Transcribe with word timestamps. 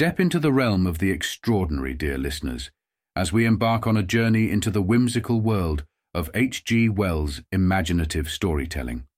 Step 0.00 0.20
into 0.20 0.38
the 0.38 0.52
realm 0.52 0.86
of 0.86 0.98
the 0.98 1.10
extraordinary, 1.10 1.92
dear 1.92 2.16
listeners, 2.16 2.70
as 3.16 3.32
we 3.32 3.44
embark 3.44 3.84
on 3.84 3.96
a 3.96 4.02
journey 4.04 4.48
into 4.48 4.70
the 4.70 4.80
whimsical 4.80 5.40
world 5.40 5.82
of 6.14 6.30
H.G. 6.34 6.88
Wells' 6.90 7.42
imaginative 7.50 8.30
storytelling. 8.30 9.08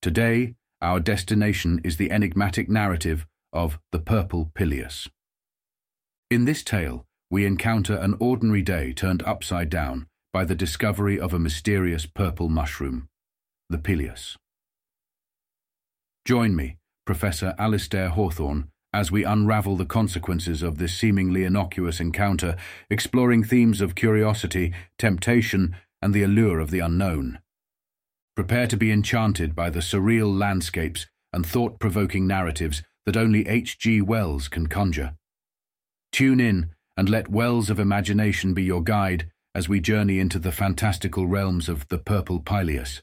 Today, 0.00 0.54
our 0.80 1.00
destination 1.00 1.80
is 1.82 1.96
the 1.96 2.12
enigmatic 2.12 2.68
narrative 2.68 3.26
of 3.52 3.80
The 3.90 3.98
Purple 3.98 4.52
Pileus. 4.54 5.08
In 6.30 6.44
this 6.44 6.62
tale, 6.62 7.04
we 7.28 7.44
encounter 7.44 7.96
an 7.96 8.14
ordinary 8.20 8.62
day 8.62 8.92
turned 8.92 9.24
upside 9.24 9.68
down 9.68 10.06
by 10.32 10.44
the 10.44 10.54
discovery 10.54 11.18
of 11.18 11.34
a 11.34 11.40
mysterious 11.40 12.06
purple 12.06 12.48
mushroom, 12.48 13.08
the 13.68 13.78
Pileus. 13.78 14.36
Join 16.24 16.54
me, 16.54 16.76
Professor 17.04 17.56
Alastair 17.58 18.10
Hawthorne, 18.10 18.68
as 18.92 19.10
we 19.10 19.24
unravel 19.24 19.76
the 19.76 19.86
consequences 19.86 20.62
of 20.62 20.78
this 20.78 20.94
seemingly 20.94 21.44
innocuous 21.44 22.00
encounter, 22.00 22.56
exploring 22.90 23.42
themes 23.42 23.80
of 23.80 23.94
curiosity, 23.94 24.72
temptation, 24.98 25.74
and 26.00 26.12
the 26.12 26.22
allure 26.22 26.60
of 26.60 26.70
the 26.70 26.80
unknown. 26.80 27.38
Prepare 28.34 28.66
to 28.66 28.76
be 28.76 28.90
enchanted 28.90 29.54
by 29.54 29.70
the 29.70 29.80
surreal 29.80 30.36
landscapes 30.36 31.06
and 31.32 31.46
thought 31.46 31.78
provoking 31.78 32.26
narratives 32.26 32.82
that 33.06 33.16
only 33.16 33.46
H.G. 33.46 34.00
Wells 34.02 34.48
can 34.48 34.66
conjure. 34.66 35.14
Tune 36.12 36.40
in 36.40 36.70
and 36.96 37.08
let 37.08 37.30
wells 37.30 37.70
of 37.70 37.80
imagination 37.80 38.52
be 38.52 38.62
your 38.62 38.82
guide 38.82 39.30
as 39.54 39.68
we 39.68 39.80
journey 39.80 40.18
into 40.18 40.38
the 40.38 40.52
fantastical 40.52 41.26
realms 41.26 41.68
of 41.68 41.88
the 41.88 41.98
Purple 41.98 42.40
Pileus. 42.40 43.02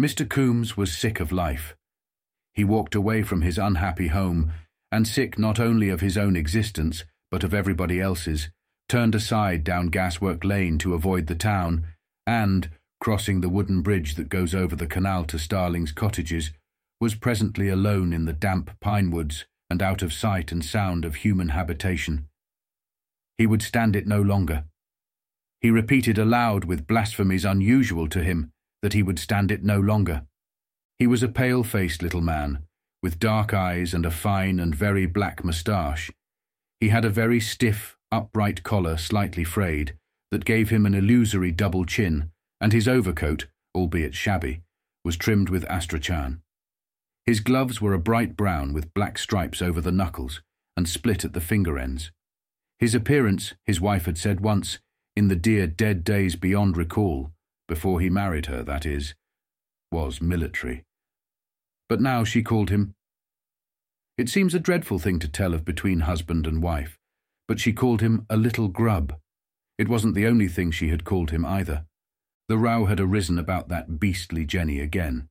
Mr. 0.00 0.26
Coombes 0.26 0.78
was 0.78 0.96
sick 0.96 1.20
of 1.20 1.30
life. 1.30 1.76
He 2.54 2.64
walked 2.64 2.94
away 2.94 3.22
from 3.22 3.42
his 3.42 3.58
unhappy 3.58 4.08
home, 4.08 4.50
and 4.90 5.06
sick 5.06 5.38
not 5.38 5.60
only 5.60 5.90
of 5.90 6.00
his 6.00 6.16
own 6.16 6.36
existence, 6.36 7.04
but 7.30 7.44
of 7.44 7.52
everybody 7.52 8.00
else's, 8.00 8.48
turned 8.88 9.14
aside 9.14 9.62
down 9.62 9.90
Gaswork 9.90 10.42
Lane 10.42 10.78
to 10.78 10.94
avoid 10.94 11.26
the 11.26 11.34
town, 11.34 11.86
and, 12.26 12.70
crossing 12.98 13.42
the 13.42 13.50
wooden 13.50 13.82
bridge 13.82 14.14
that 14.14 14.30
goes 14.30 14.54
over 14.54 14.74
the 14.74 14.86
canal 14.86 15.24
to 15.26 15.38
Starling's 15.38 15.92
cottages, 15.92 16.50
was 16.98 17.14
presently 17.14 17.68
alone 17.68 18.14
in 18.14 18.24
the 18.24 18.32
damp 18.32 18.70
pine 18.80 19.10
woods 19.10 19.44
and 19.68 19.82
out 19.82 20.00
of 20.00 20.14
sight 20.14 20.50
and 20.50 20.64
sound 20.64 21.04
of 21.04 21.16
human 21.16 21.50
habitation. 21.50 22.26
He 23.36 23.46
would 23.46 23.60
stand 23.60 23.94
it 23.94 24.06
no 24.06 24.22
longer. 24.22 24.64
He 25.60 25.70
repeated 25.70 26.16
aloud 26.16 26.64
with 26.64 26.86
blasphemies 26.86 27.44
unusual 27.44 28.08
to 28.08 28.22
him 28.22 28.50
that 28.82 28.92
he 28.92 29.02
would 29.02 29.18
stand 29.18 29.50
it 29.50 29.62
no 29.62 29.78
longer. 29.78 30.26
He 30.98 31.06
was 31.06 31.22
a 31.22 31.28
pale-faced 31.28 32.02
little 32.02 32.20
man, 32.20 32.64
with 33.02 33.18
dark 33.18 33.54
eyes 33.54 33.94
and 33.94 34.04
a 34.04 34.10
fine 34.10 34.60
and 34.60 34.74
very 34.74 35.06
black 35.06 35.44
moustache. 35.44 36.10
He 36.80 36.88
had 36.88 37.04
a 37.04 37.10
very 37.10 37.40
stiff, 37.40 37.96
upright 38.12 38.62
collar 38.62 38.96
slightly 38.96 39.44
frayed, 39.44 39.94
that 40.30 40.44
gave 40.44 40.70
him 40.70 40.86
an 40.86 40.94
illusory 40.94 41.52
double 41.52 41.84
chin, 41.84 42.30
and 42.60 42.72
his 42.72 42.86
overcoat, 42.86 43.46
albeit 43.74 44.14
shabby, 44.14 44.62
was 45.04 45.16
trimmed 45.16 45.48
with 45.48 45.64
astrachan. 45.68 46.40
His 47.26 47.40
gloves 47.40 47.80
were 47.80 47.94
a 47.94 47.98
bright 47.98 48.36
brown 48.36 48.72
with 48.72 48.92
black 48.94 49.18
stripes 49.18 49.62
over 49.62 49.80
the 49.80 49.92
knuckles 49.92 50.42
and 50.76 50.88
split 50.88 51.24
at 51.24 51.32
the 51.32 51.40
finger 51.40 51.78
ends. 51.78 52.10
His 52.78 52.94
appearance, 52.94 53.54
his 53.66 53.80
wife 53.80 54.06
had 54.06 54.18
said 54.18 54.40
once, 54.40 54.78
in 55.14 55.28
the 55.28 55.36
dear 55.36 55.66
dead 55.66 56.02
days 56.04 56.36
beyond 56.36 56.76
recall, 56.76 57.32
before 57.70 58.00
he 58.00 58.10
married 58.10 58.46
her, 58.46 58.64
that 58.64 58.84
is, 58.84 59.14
was 59.92 60.20
military. 60.20 60.82
But 61.88 62.00
now 62.00 62.24
she 62.24 62.42
called 62.42 62.68
him. 62.68 62.94
It 64.18 64.28
seems 64.28 64.56
a 64.56 64.58
dreadful 64.58 64.98
thing 64.98 65.20
to 65.20 65.28
tell 65.28 65.54
of 65.54 65.64
between 65.64 66.00
husband 66.00 66.48
and 66.48 66.60
wife, 66.60 66.98
but 67.46 67.60
she 67.60 67.72
called 67.72 68.00
him 68.00 68.26
a 68.28 68.36
little 68.36 68.66
grub. 68.66 69.14
It 69.78 69.88
wasn't 69.88 70.16
the 70.16 70.26
only 70.26 70.48
thing 70.48 70.72
she 70.72 70.88
had 70.88 71.04
called 71.04 71.30
him 71.30 71.46
either. 71.46 71.84
The 72.48 72.58
row 72.58 72.86
had 72.86 72.98
arisen 72.98 73.38
about 73.38 73.68
that 73.68 74.00
beastly 74.00 74.44
Jenny 74.44 74.80
again. 74.80 75.28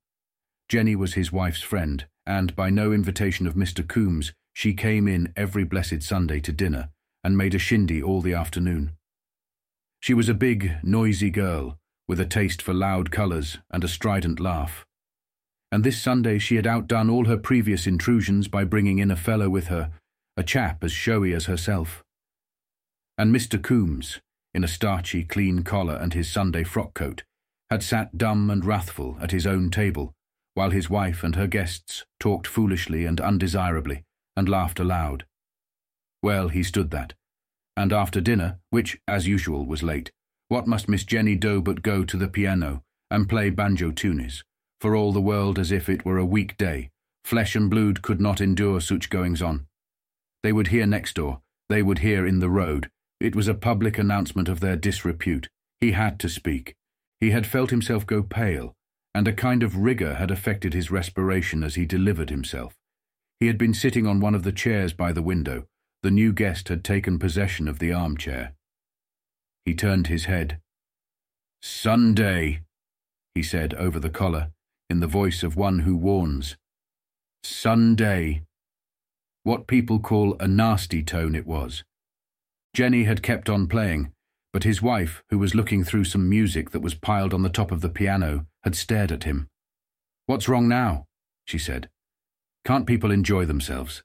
Jenny 0.70 0.96
was 0.96 1.16
his 1.16 1.34
wife's 1.34 1.62
friend, 1.62 2.06
and 2.26 2.56
by 2.56 2.70
no 2.70 2.94
invitation 2.94 3.48
of 3.48 3.56
Mr. 3.56 3.86
Coombes, 3.86 4.32
she 4.54 4.74
came 4.74 5.10
in 5.10 5.34
every 5.36 5.66
blessed 5.66 6.04
Sunday 6.04 6.40
to 6.40 6.54
dinner 6.54 6.88
and 7.22 7.38
made 7.38 7.54
a 7.54 7.60
shindy 7.60 8.02
all 8.02 8.22
the 8.22 8.34
afternoon. 8.34 8.94
She 10.00 10.14
was 10.14 10.30
a 10.30 10.34
big, 10.34 10.78
noisy 10.82 11.32
girl, 11.32 11.79
with 12.10 12.20
a 12.20 12.26
taste 12.26 12.60
for 12.60 12.74
loud 12.74 13.12
colours 13.12 13.60
and 13.70 13.84
a 13.84 13.88
strident 13.88 14.40
laugh. 14.40 14.84
And 15.72 15.84
this 15.84 16.02
Sunday 16.02 16.40
she 16.40 16.56
had 16.56 16.66
outdone 16.66 17.08
all 17.08 17.26
her 17.26 17.38
previous 17.38 17.86
intrusions 17.86 18.48
by 18.48 18.64
bringing 18.64 18.98
in 18.98 19.12
a 19.12 19.16
fellow 19.16 19.48
with 19.48 19.68
her, 19.68 19.92
a 20.36 20.42
chap 20.42 20.84
as 20.84 20.92
showy 20.92 21.34
as 21.34 21.46
herself. 21.46 22.04
And 23.16 23.34
Mr. 23.34 23.62
Coombes, 23.62 24.20
in 24.56 24.64
a 24.64 24.68
starchy, 24.68 25.24
clean 25.24 25.62
collar 25.62 25.96
and 25.98 26.16
his 26.16 26.28
Sunday 26.32 26.64
frock 26.64 26.96
coat, 26.96 27.22
had 27.70 27.84
sat 27.84 28.18
dumb 28.18 28.50
and 28.50 28.66
wrathful 28.66 29.16
at 29.22 29.30
his 29.30 29.46
own 29.46 29.70
table, 29.70 30.12
while 30.56 30.72
his 30.72 30.90
wife 30.90 31.24
and 31.24 31.36
her 31.36 31.46
guests 31.46 32.06
talked 32.20 32.48
foolishly 32.48 33.06
and 33.06 33.22
undesirably, 33.22 34.02
and 34.36 34.50
laughed 34.50 34.80
aloud. 34.80 35.26
Well, 36.24 36.48
he 36.48 36.64
stood 36.64 36.90
that, 36.90 37.14
and 37.78 37.94
after 37.94 38.20
dinner, 38.20 38.58
which, 38.72 38.98
as 39.08 39.28
usual, 39.28 39.68
was 39.68 39.84
late, 39.84 40.12
what 40.50 40.68
must 40.68 40.90
Miss 40.90 41.04
Jenny 41.04 41.36
do 41.36 41.62
but 41.62 41.82
go 41.82 42.04
to 42.04 42.18
the 42.18 42.28
piano 42.28 42.84
and 43.10 43.30
play 43.30 43.50
banjo 43.50 43.92
tunes, 43.92 44.44
for 44.82 44.96
all 44.96 45.14
the 45.14 45.22
world 45.22 45.58
as 45.58 45.72
if 45.72 45.88
it 45.88 46.04
were 46.04 46.18
a 46.18 46.26
weekday? 46.26 46.90
Flesh 47.24 47.56
and 47.56 47.70
blood 47.70 48.02
could 48.02 48.20
not 48.20 48.42
endure 48.42 48.82
such 48.82 49.10
goings 49.10 49.42
on. 49.42 49.68
They 50.44 50.52
would 50.52 50.68
hear 50.68 50.86
next 50.86 51.14
door, 51.14 51.42
they 51.70 51.84
would 51.84 52.00
hear 52.00 52.26
in 52.26 52.40
the 52.40 52.50
road. 52.50 52.90
It 53.20 53.36
was 53.36 53.48
a 53.48 53.54
public 53.54 53.98
announcement 53.98 54.50
of 54.50 54.60
their 54.60 54.76
disrepute. 54.76 55.48
He 55.80 55.92
had 55.92 56.20
to 56.20 56.30
speak. 56.30 56.76
He 57.20 57.32
had 57.32 57.46
felt 57.46 57.70
himself 57.70 58.08
go 58.08 58.24
pale, 58.24 58.74
and 59.14 59.28
a 59.28 59.34
kind 59.34 59.62
of 59.62 59.78
rigour 59.78 60.16
had 60.16 60.32
affected 60.32 60.74
his 60.74 60.90
respiration 60.90 61.64
as 61.64 61.76
he 61.76 61.86
delivered 61.86 62.30
himself. 62.30 62.76
He 63.40 63.48
had 63.48 63.58
been 63.58 63.74
sitting 63.74 64.08
on 64.08 64.20
one 64.20 64.36
of 64.36 64.44
the 64.44 64.52
chairs 64.52 64.94
by 64.94 65.12
the 65.12 65.22
window. 65.22 65.66
The 66.02 66.12
new 66.12 66.34
guest 66.34 66.70
had 66.70 66.84
taken 66.84 67.20
possession 67.20 67.68
of 67.68 67.80
the 67.80 67.92
armchair. 67.92 68.54
He 69.70 69.76
turned 69.76 70.08
his 70.08 70.26
head. 70.26 70.60
Sunday, 71.62 72.62
he 73.36 73.44
said 73.44 73.76
over 73.76 74.00
the 74.00 74.10
collar, 74.10 74.50
in 74.90 75.00
the 75.00 75.06
voice 75.06 75.44
of 75.44 75.56
one 75.56 75.80
who 75.86 75.96
warns. 75.96 76.58
Sunday. 77.44 78.42
What 79.44 79.68
people 79.68 80.00
call 80.00 80.36
a 80.40 80.48
nasty 80.48 81.04
tone 81.04 81.36
it 81.36 81.46
was. 81.46 81.84
Jenny 82.74 83.04
had 83.04 83.22
kept 83.22 83.48
on 83.48 83.68
playing, 83.68 84.12
but 84.52 84.64
his 84.64 84.82
wife, 84.82 85.22
who 85.30 85.38
was 85.38 85.54
looking 85.54 85.84
through 85.84 86.06
some 86.06 86.28
music 86.28 86.72
that 86.72 86.82
was 86.82 86.96
piled 86.96 87.32
on 87.32 87.44
the 87.44 87.48
top 87.48 87.72
of 87.72 87.82
the 87.82 87.90
piano, 87.90 88.48
had 88.64 88.76
stared 88.76 89.12
at 89.12 89.26
him. 89.26 89.48
What's 90.26 90.50
wrong 90.50 90.68
now? 90.68 91.06
she 91.46 91.60
said. 91.60 91.90
Can't 92.66 92.88
people 92.88 93.12
enjoy 93.12 93.46
themselves? 93.46 94.02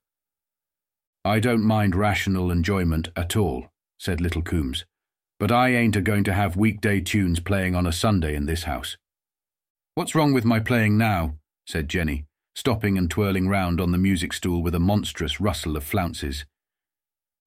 I 1.24 1.40
don't 1.40 1.64
mind 1.64 1.96
rational 1.96 2.50
enjoyment 2.50 3.08
at 3.16 3.34
all, 3.34 3.68
said 3.98 4.20
little 4.20 4.42
Coombes. 4.42 4.84
But 5.38 5.50
I 5.50 5.70
ain't 5.70 5.96
a 5.96 6.00
going 6.00 6.24
to 6.24 6.32
have 6.32 6.56
weekday 6.56 7.00
tunes 7.00 7.40
playing 7.40 7.74
on 7.74 7.86
a 7.86 7.92
Sunday 7.92 8.34
in 8.34 8.46
this 8.46 8.64
house. 8.64 8.96
What's 9.94 10.14
wrong 10.14 10.32
with 10.32 10.44
my 10.44 10.60
playing 10.60 10.96
now? 10.96 11.34
said 11.66 11.88
Jenny, 11.88 12.26
stopping 12.54 12.96
and 12.96 13.10
twirling 13.10 13.48
round 13.48 13.80
on 13.80 13.92
the 13.92 13.98
music 13.98 14.32
stool 14.32 14.62
with 14.62 14.74
a 14.74 14.80
monstrous 14.80 15.40
rustle 15.40 15.76
of 15.76 15.84
flounces. 15.84 16.44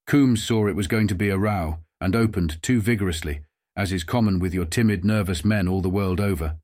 Coombes 0.06 0.44
saw 0.44 0.68
it 0.68 0.76
was 0.76 0.88
going 0.88 1.08
to 1.08 1.16
be 1.16 1.30
a 1.30 1.38
row, 1.38 1.80
and 2.00 2.16
opened 2.16 2.62
too 2.62 2.82
vigorously, 2.82 3.42
as 3.76 3.92
is 3.92 4.04
common 4.04 4.40
with 4.40 4.54
your 4.54 4.66
timid, 4.66 5.04
nervous 5.04 5.44
men 5.44 5.68
all 5.68 5.82
the 5.82 5.90
world 5.90 6.20
over. 6.20 6.58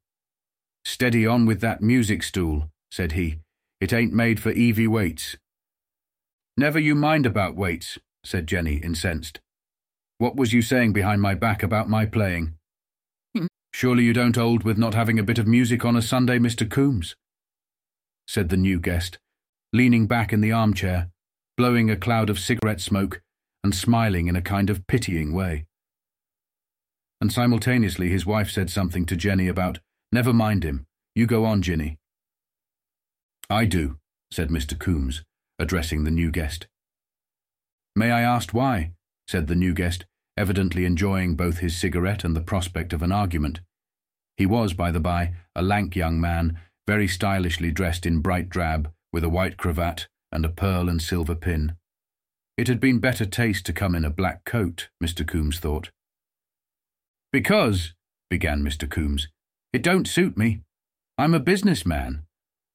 Steady 0.86 1.26
on 1.26 1.46
with 1.46 1.62
that 1.62 1.82
music 1.82 2.24
stool, 2.24 2.70
said 2.92 3.14
he. 3.14 3.40
It 3.80 3.94
ain't 3.94 4.14
made 4.14 4.40
for 4.40 4.52
Evie 4.52 4.88
Waits. 4.88 5.38
Never 6.56 6.80
you 6.80 6.96
mind 6.96 7.26
about 7.26 7.56
Waits, 7.56 7.98
said 8.24 8.48
Jenny, 8.48 8.76
incensed. 8.76 9.40
What 10.24 10.38
was 10.38 10.54
you 10.54 10.62
saying 10.62 10.94
behind 10.94 11.22
my 11.22 11.36
back 11.36 11.64
about 11.64 11.90
my 11.90 12.06
playing? 12.06 12.54
Hmm. 13.36 13.48
Surely 13.74 14.06
you 14.06 14.14
don't 14.14 14.38
old 14.38 14.64
with 14.64 14.78
not 14.78 14.94
having 14.94 15.20
a 15.20 15.24
bit 15.30 15.38
of 15.38 15.48
music 15.48 15.84
on 15.84 15.98
a 15.98 16.02
Sunday, 16.02 16.40
Mr. 16.40 16.66
Coombes? 16.66 17.18
said 18.26 18.48
the 18.48 18.56
new 18.56 18.80
guest, 18.80 19.18
leaning 19.74 20.08
back 20.08 20.32
in 20.32 20.40
the 20.40 20.54
armchair 20.54 21.10
blowing 21.58 21.92
a 21.92 21.98
cloud 21.98 22.30
of 22.30 22.40
cigarette 22.40 22.80
smoke 22.80 23.22
and 23.66 23.76
smiling 23.76 24.28
in 24.28 24.38
a 24.38 24.42
kind 24.42 24.70
of 24.70 24.88
pitying 24.88 25.34
way. 25.34 25.66
And 27.20 27.30
simultaneously 27.30 28.08
his 28.08 28.26
wife 28.26 28.50
said 28.50 28.70
something 28.70 29.06
to 29.08 29.18
Jenny 29.18 29.50
about, 29.50 29.80
Never 30.14 30.32
mind 30.32 30.64
him, 30.64 30.86
you 31.16 31.28
go 31.28 31.44
on, 31.44 31.62
Jinny. 31.62 31.98
I 33.50 33.66
do, 33.66 33.98
said 34.32 34.48
Mr. 34.48 34.80
Coombes, 34.80 35.22
addressing 35.60 36.06
the 36.06 36.12
new 36.12 36.32
guest. 36.32 36.68
May 37.94 38.10
I 38.10 38.22
ask 38.22 38.54
why? 38.54 38.94
said 39.28 39.48
the 39.48 39.56
new 39.56 39.74
guest, 39.74 40.06
evidently 40.38 40.86
enjoying 40.86 41.36
both 41.36 41.60
his 41.60 41.78
cigarette 41.78 42.24
and 42.24 42.36
the 42.36 42.42
prospect 42.42 42.94
of 42.94 43.02
an 43.02 43.12
argument. 43.12 43.60
He 44.38 44.46
was, 44.46 44.74
by 44.74 44.92
the 44.92 45.00
by, 45.00 45.34
a 45.56 45.62
lank 45.62 45.96
young 45.96 46.20
man, 46.20 46.60
very 46.88 47.08
stylishly 47.08 47.72
dressed 47.72 48.06
in 48.06 48.20
bright 48.20 48.50
drab, 48.50 48.92
with 49.12 49.24
a 49.24 49.30
white 49.30 49.58
cravat 49.58 50.08
and 50.32 50.44
a 50.44 50.50
pearl 50.50 50.90
and 50.90 51.02
silver 51.02 51.36
pin. 51.36 51.76
It 52.58 52.68
had 52.68 52.80
been 52.80 53.00
better 53.00 53.26
taste 53.26 53.66
to 53.68 53.74
come 53.74 53.96
in 53.96 54.06
a 54.06 54.10
black 54.10 54.44
coat, 54.46 54.90
Mr. 55.04 55.28
Coombes 55.28 55.60
thought. 55.60 55.90
Because, 57.32 57.94
began 58.30 58.64
Mr. 58.64 58.90
Coombes, 58.90 59.28
it 59.72 59.82
don't 59.82 60.08
suit 60.08 60.38
me. 60.38 60.62
I'm 61.18 61.34
a 61.34 61.40
businessman. 61.40 62.24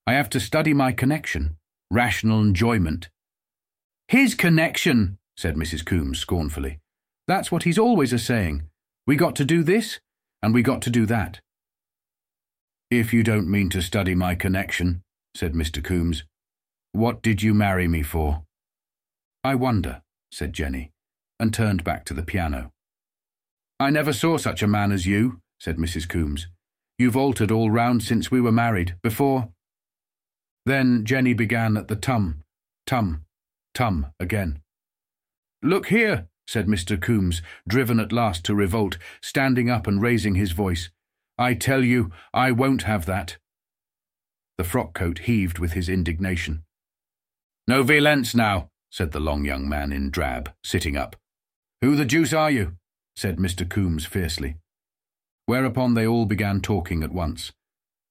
I 0.07 0.15
have 0.15 0.31
to 0.31 0.41
study 0.41 0.73
my 0.75 0.93
connection, 0.93 1.57
rational 1.91 2.41
enjoyment. 2.41 3.09
His 4.09 4.35
connection, 4.35 5.19
said 5.37 5.55
Mrs. 5.55 5.85
Coombes 5.85 6.19
scornfully. 6.19 6.79
That's 7.29 7.53
what 7.53 7.65
he's 7.65 7.79
always 7.79 8.15
a 8.15 8.19
saying. 8.19 8.63
We 9.07 9.15
got 9.15 9.37
to 9.37 9.45
do 9.45 9.63
this, 9.63 10.01
and 10.43 10.55
we 10.55 10.63
got 10.63 10.81
to 10.83 10.91
do 10.91 11.05
that. 11.07 11.41
If 12.91 13.13
you 13.13 13.23
don't 13.23 13.51
mean 13.51 13.69
to 13.71 13.83
study 13.83 14.15
my 14.15 14.35
connection, 14.35 15.03
said 15.35 15.53
Mr. 15.53 15.85
Coombes, 15.85 16.25
what 16.93 17.21
did 17.21 17.43
you 17.43 17.53
marry 17.53 17.87
me 17.87 18.03
for? 18.03 18.45
I 19.45 19.57
wonder, 19.57 20.01
said 20.33 20.55
Jenny, 20.55 20.91
and 21.39 21.53
turned 21.53 21.85
back 21.85 22.07
to 22.07 22.15
the 22.15 22.23
piano. 22.23 22.73
I 23.79 23.91
never 23.91 24.15
saw 24.15 24.39
such 24.39 24.63
a 24.63 24.67
man 24.67 24.91
as 24.91 25.07
you, 25.07 25.41
said 25.61 25.77
Mrs. 25.77 26.09
Coombes. 26.09 26.47
You've 26.99 27.17
altered 27.17 27.51
all 27.51 27.71
round 27.71 28.03
since 28.03 28.31
we 28.31 28.41
were 28.41 28.51
married, 28.51 28.97
before. 29.03 29.51
Then 30.65 31.05
Jenny 31.05 31.35
began 31.35 31.77
at 31.77 31.89
the 31.89 31.97
tum, 31.97 32.43
tum, 32.87 33.25
tum 33.75 34.07
again. 34.19 34.61
Look 35.63 35.89
here, 35.89 36.28
said 36.49 36.67
Mr. 36.67 36.99
Coombes, 36.99 37.43
driven 37.69 38.01
at 38.01 38.11
last 38.11 38.43
to 38.43 38.55
revolt, 38.55 38.97
standing 39.21 39.69
up 39.69 39.87
and 39.87 40.01
raising 40.01 40.35
his 40.35 40.53
voice. 40.53 40.89
I 41.37 41.53
tell 41.53 41.85
you, 41.85 42.11
I 42.33 42.53
won't 42.53 42.85
have 42.85 43.05
that. 43.05 43.37
The 44.57 44.65
frock 44.65 44.95
coat 44.95 45.19
heaved 45.21 45.59
with 45.59 45.73
his 45.73 45.91
indignation. 45.91 46.65
No 47.67 47.83
violence 47.83 48.35
now, 48.35 48.71
said 48.91 49.13
the 49.13 49.21
long 49.21 49.45
young 49.45 49.69
man 49.69 49.93
in 49.93 50.09
drab, 50.09 50.51
sitting 50.65 50.97
up. 50.97 51.17
Who 51.83 51.95
the 51.95 52.07
deuce 52.07 52.33
are 52.33 52.51
you? 52.51 52.79
said 53.15 53.37
Mr. 53.37 53.69
Coombes 53.69 54.07
fiercely. 54.07 54.57
Whereupon 55.45 55.93
they 55.93 56.07
all 56.07 56.25
began 56.25 56.63
talking 56.63 57.03
at 57.03 57.13
once. 57.13 57.53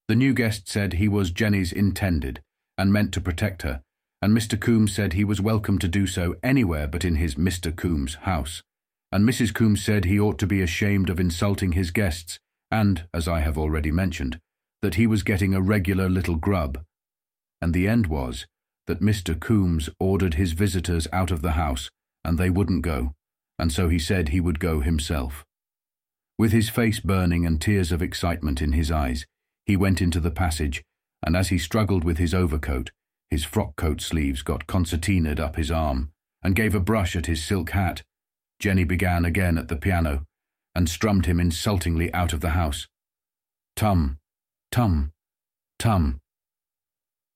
The 0.07 0.15
new 0.15 0.35
guest 0.35 0.69
said 0.69 0.93
he 0.93 1.07
was 1.07 1.31
Jenny's 1.31 1.73
intended, 1.73 2.43
and 2.77 2.93
meant 2.93 3.13
to 3.13 3.21
protect 3.21 3.63
her, 3.63 3.81
and 4.21 4.35
Mr. 4.35 4.59
Coombes 4.59 4.93
said 4.93 5.13
he 5.13 5.23
was 5.23 5.39
welcome 5.39 5.77
to 5.79 5.87
do 5.87 6.07
so 6.07 6.35
anywhere 6.41 6.87
but 6.87 7.05
in 7.05 7.15
his 7.15 7.35
Mr. 7.35 7.75
Coombes 7.75 8.15
house, 8.21 8.63
and 9.11 9.27
Mrs. 9.27 9.53
Coombes 9.53 9.83
said 9.83 10.05
he 10.05 10.19
ought 10.19 10.39
to 10.39 10.47
be 10.47 10.61
ashamed 10.61 11.09
of 11.09 11.19
insulting 11.19 11.73
his 11.73 11.91
guests, 11.91 12.39
and, 12.71 13.05
as 13.13 13.27
I 13.27 13.39
have 13.39 13.57
already 13.57 13.91
mentioned, 13.91 14.39
that 14.81 14.95
he 14.95 15.07
was 15.07 15.23
getting 15.23 15.53
a 15.53 15.61
regular 15.61 16.09
little 16.09 16.35
grub. 16.35 16.83
And 17.61 17.73
the 17.73 17.87
end 17.87 18.07
was 18.07 18.45
that 18.87 19.01
Mr. 19.01 19.39
Coombes 19.39 19.89
ordered 19.99 20.33
his 20.33 20.53
visitors 20.53 21.07
out 21.13 21.31
of 21.31 21.41
the 21.41 21.51
house, 21.51 21.89
and 22.23 22.37
they 22.37 22.49
wouldn't 22.49 22.81
go, 22.81 23.13
and 23.59 23.71
so 23.71 23.89
he 23.89 23.99
said 23.99 24.29
he 24.29 24.41
would 24.41 24.59
go 24.59 24.81
himself. 24.81 25.45
With 26.37 26.51
his 26.51 26.69
face 26.69 26.99
burning 26.99 27.45
and 27.45 27.59
tears 27.59 27.91
of 27.91 28.01
excitement 28.01 28.61
in 28.61 28.73
his 28.73 28.91
eyes, 28.91 29.25
he 29.65 29.75
went 29.75 30.01
into 30.01 30.19
the 30.19 30.31
passage, 30.31 30.83
and 31.25 31.35
as 31.35 31.49
he 31.49 31.57
struggled 31.57 32.03
with 32.03 32.17
his 32.17 32.33
overcoat, 32.33 32.91
his 33.29 33.43
frock 33.43 33.75
coat 33.75 34.01
sleeves 34.01 34.41
got 34.41 34.67
concertinaed 34.67 35.39
up 35.39 35.55
his 35.55 35.71
arm, 35.71 36.11
and 36.41 36.55
gave 36.55 36.73
a 36.73 36.79
brush 36.79 37.15
at 37.15 37.25
his 37.25 37.43
silk 37.43 37.71
hat. 37.71 38.01
Jenny 38.59 38.83
began 38.83 39.25
again 39.25 39.57
at 39.57 39.67
the 39.67 39.75
piano, 39.75 40.25
and 40.73 40.89
strummed 40.89 41.25
him 41.25 41.39
insultingly 41.39 42.13
out 42.13 42.33
of 42.33 42.41
the 42.41 42.51
house. 42.51 42.87
Tum, 43.75 44.17
tum, 44.71 45.11
tum. 45.79 46.19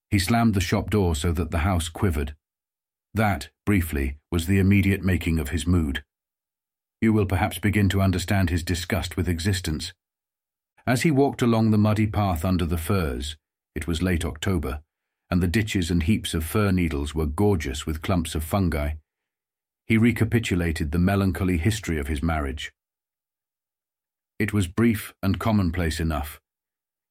He 0.09 0.19
slammed 0.19 0.53
the 0.53 0.61
shop 0.61 0.89
door 0.89 1.15
so 1.15 1.31
that 1.31 1.51
the 1.51 1.59
house 1.59 1.89
quivered. 1.89 2.35
That, 3.13 3.49
briefly, 3.65 4.17
was 4.31 4.47
the 4.47 4.59
immediate 4.59 5.03
making 5.03 5.39
of 5.39 5.49
his 5.49 5.67
mood. 5.67 6.03
You 7.01 7.13
will 7.13 7.25
perhaps 7.25 7.57
begin 7.57 7.89
to 7.89 8.01
understand 8.01 8.49
his 8.49 8.63
disgust 8.63 9.17
with 9.17 9.27
existence. 9.27 9.93
As 10.85 11.01
he 11.01 11.11
walked 11.11 11.41
along 11.41 11.71
the 11.71 11.77
muddy 11.77 12.07
path 12.07 12.45
under 12.45 12.65
the 12.65 12.77
firs, 12.77 13.37
it 13.75 13.87
was 13.87 14.01
late 14.01 14.25
October, 14.25 14.81
and 15.31 15.41
the 15.41 15.47
ditches 15.47 15.89
and 15.89 16.03
heaps 16.03 16.33
of 16.33 16.43
fir 16.43 16.71
needles 16.71 17.15
were 17.15 17.25
gorgeous 17.25 17.85
with 17.85 18.01
clumps 18.01 18.35
of 18.35 18.43
fungi. 18.43 18.91
He 19.87 19.97
recapitulated 19.97 20.91
the 20.91 20.99
melancholy 20.99 21.57
history 21.57 21.97
of 21.97 22.07
his 22.07 22.21
marriage. 22.21 22.73
It 24.37 24.51
was 24.51 24.67
brief 24.67 25.13
and 25.23 25.39
commonplace 25.39 26.01
enough. 26.01 26.41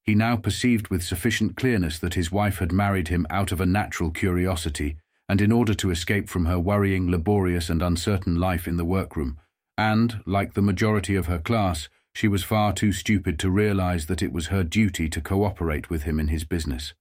He 0.03 0.15
now 0.15 0.37
perceived 0.37 0.89
with 0.89 1.03
sufficient 1.03 1.55
clearness 1.55 1.97
that 1.99 2.13
his 2.13 2.31
wife 2.31 2.59
had 2.59 2.71
married 2.71 3.07
him 3.07 3.25
out 3.29 3.51
of 3.51 3.59
a 3.59 3.65
natural 3.65 4.11
curiosity, 4.11 4.97
and 5.27 5.41
in 5.41 5.51
order 5.51 5.73
to 5.73 5.91
escape 5.91 6.29
from 6.29 6.45
her 6.45 6.59
worrying, 6.59 7.09
laborious, 7.09 7.69
and 7.69 7.81
uncertain 7.81 8.35
life 8.35 8.67
in 8.67 8.77
the 8.77 8.85
workroom, 8.85 9.39
and, 9.77 10.21
like 10.25 10.53
the 10.53 10.61
majority 10.61 11.15
of 11.15 11.27
her 11.27 11.39
class, 11.39 11.89
she 12.13 12.27
was 12.27 12.43
far 12.43 12.73
too 12.73 12.91
stupid 12.91 13.39
to 13.39 13.49
realize 13.49 14.07
that 14.07 14.21
it 14.21 14.33
was 14.33 14.47
her 14.47 14.63
duty 14.63 15.07
to 15.09 15.21
cooperate 15.21 15.89
with 15.89 16.03
him 16.03 16.19
in 16.19 16.27
his 16.27 16.43
business. 16.43 16.93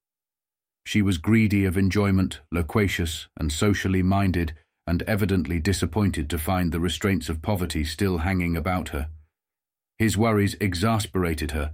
She 0.84 1.02
was 1.02 1.18
greedy 1.18 1.64
of 1.64 1.76
enjoyment, 1.76 2.40
loquacious, 2.50 3.28
and 3.38 3.52
socially 3.52 4.02
minded, 4.02 4.54
and 4.86 5.02
evidently 5.02 5.60
disappointed 5.60 6.28
to 6.30 6.38
find 6.38 6.72
the 6.72 6.80
restraints 6.80 7.28
of 7.28 7.42
poverty 7.42 7.84
still 7.84 8.18
hanging 8.18 8.56
about 8.56 8.88
her. 8.88 9.08
His 9.98 10.16
worries 10.16 10.56
exasperated 10.60 11.52
her, 11.52 11.72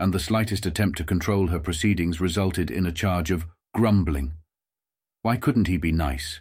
and 0.00 0.14
the 0.14 0.20
slightest 0.20 0.64
attempt 0.64 0.98
to 0.98 1.04
control 1.04 1.48
her 1.48 1.58
proceedings 1.58 2.20
resulted 2.20 2.70
in 2.70 2.86
a 2.86 2.92
charge 2.92 3.30
of 3.30 3.46
grumbling. 3.74 4.32
Why 5.22 5.36
couldn't 5.36 5.68
he 5.68 5.76
be 5.76 5.92
nice, 5.92 6.40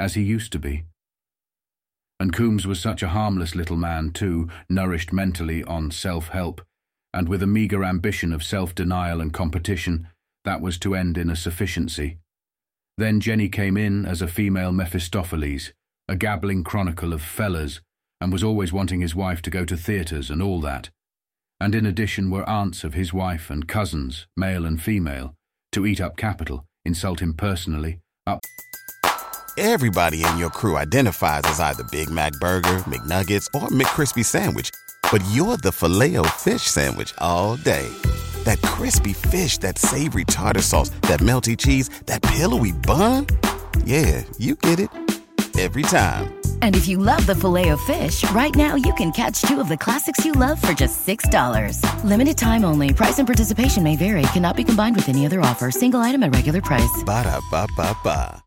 as 0.00 0.14
he 0.14 0.22
used 0.22 0.52
to 0.52 0.58
be? 0.58 0.84
And 2.20 2.32
Coombes 2.32 2.66
was 2.66 2.80
such 2.80 3.02
a 3.02 3.08
harmless 3.08 3.54
little 3.54 3.76
man, 3.76 4.10
too, 4.10 4.48
nourished 4.68 5.12
mentally 5.12 5.64
on 5.64 5.90
self-help, 5.90 6.62
and 7.12 7.28
with 7.28 7.42
a 7.42 7.46
meagre 7.46 7.84
ambition 7.84 8.32
of 8.32 8.42
self-denial 8.42 9.20
and 9.20 9.32
competition, 9.32 10.08
that 10.44 10.60
was 10.60 10.78
to 10.78 10.94
end 10.94 11.18
in 11.18 11.30
a 11.30 11.36
sufficiency. 11.36 12.18
Then 12.96 13.20
Jenny 13.20 13.48
came 13.48 13.76
in 13.76 14.06
as 14.06 14.22
a 14.22 14.28
female 14.28 14.72
Mephistopheles, 14.72 15.72
a 16.08 16.16
gabbling 16.16 16.62
chronicle 16.62 17.12
of 17.12 17.22
fellers, 17.22 17.80
and 18.20 18.32
was 18.32 18.44
always 18.44 18.72
wanting 18.72 19.00
his 19.00 19.14
wife 19.14 19.42
to 19.42 19.50
go 19.50 19.64
to 19.64 19.76
theatres 19.76 20.30
and 20.30 20.40
all 20.40 20.60
that. 20.60 20.90
And 21.60 21.74
in 21.74 21.86
addition 21.86 22.30
were 22.30 22.48
aunts 22.48 22.84
of 22.84 22.94
his 22.94 23.12
wife 23.12 23.50
and 23.50 23.66
cousins, 23.66 24.26
male 24.36 24.64
and 24.64 24.80
female, 24.80 25.34
to 25.72 25.86
eat 25.86 26.00
up 26.00 26.16
capital, 26.16 26.64
insult 26.84 27.20
him 27.20 27.34
personally, 27.34 28.00
up. 28.26 28.40
Everybody 29.56 30.24
in 30.24 30.38
your 30.38 30.50
crew 30.50 30.76
identifies 30.76 31.42
as 31.44 31.60
either 31.60 31.84
Big 31.90 32.10
Mac 32.10 32.32
Burger, 32.40 32.78
McNuggets, 32.80 33.48
or 33.54 33.68
McCrispy 33.68 34.24
Sandwich, 34.24 34.70
but 35.10 35.22
you're 35.30 35.56
the 35.56 35.72
Filet-O-Fish 35.72 36.62
Sandwich 36.62 37.14
all 37.18 37.56
day 37.56 37.88
that 38.44 38.60
crispy 38.62 39.12
fish, 39.12 39.58
that 39.58 39.78
savory 39.78 40.24
tartar 40.24 40.62
sauce, 40.62 40.90
that 41.02 41.20
melty 41.20 41.56
cheese, 41.56 41.88
that 42.06 42.22
pillowy 42.22 42.72
bun. 42.72 43.26
Yeah, 43.84 44.24
you 44.38 44.56
get 44.56 44.80
it 44.80 44.90
every 45.58 45.82
time. 45.82 46.34
And 46.62 46.74
if 46.74 46.88
you 46.88 46.98
love 46.98 47.24
the 47.26 47.34
filet 47.34 47.68
of 47.68 47.80
fish, 47.82 48.28
right 48.30 48.54
now 48.56 48.74
you 48.74 48.92
can 48.94 49.12
catch 49.12 49.42
two 49.42 49.60
of 49.60 49.68
the 49.68 49.76
classics 49.76 50.24
you 50.24 50.32
love 50.32 50.60
for 50.60 50.72
just 50.72 51.06
$6. 51.06 51.78
Limited 52.04 52.38
time 52.38 52.64
only. 52.64 52.92
Price 52.92 53.18
and 53.18 53.28
participation 53.28 53.82
may 53.82 53.96
vary. 53.96 54.22
Cannot 54.32 54.56
be 54.56 54.64
combined 54.64 54.96
with 54.96 55.08
any 55.08 55.26
other 55.26 55.40
offer. 55.40 55.70
Single 55.70 56.00
item 56.00 56.22
at 56.22 56.34
regular 56.34 56.60
price. 56.60 57.02
Ba 57.04 57.22
da 57.22 57.40
ba 57.50 57.68
ba 57.76 57.96
ba. 58.02 58.42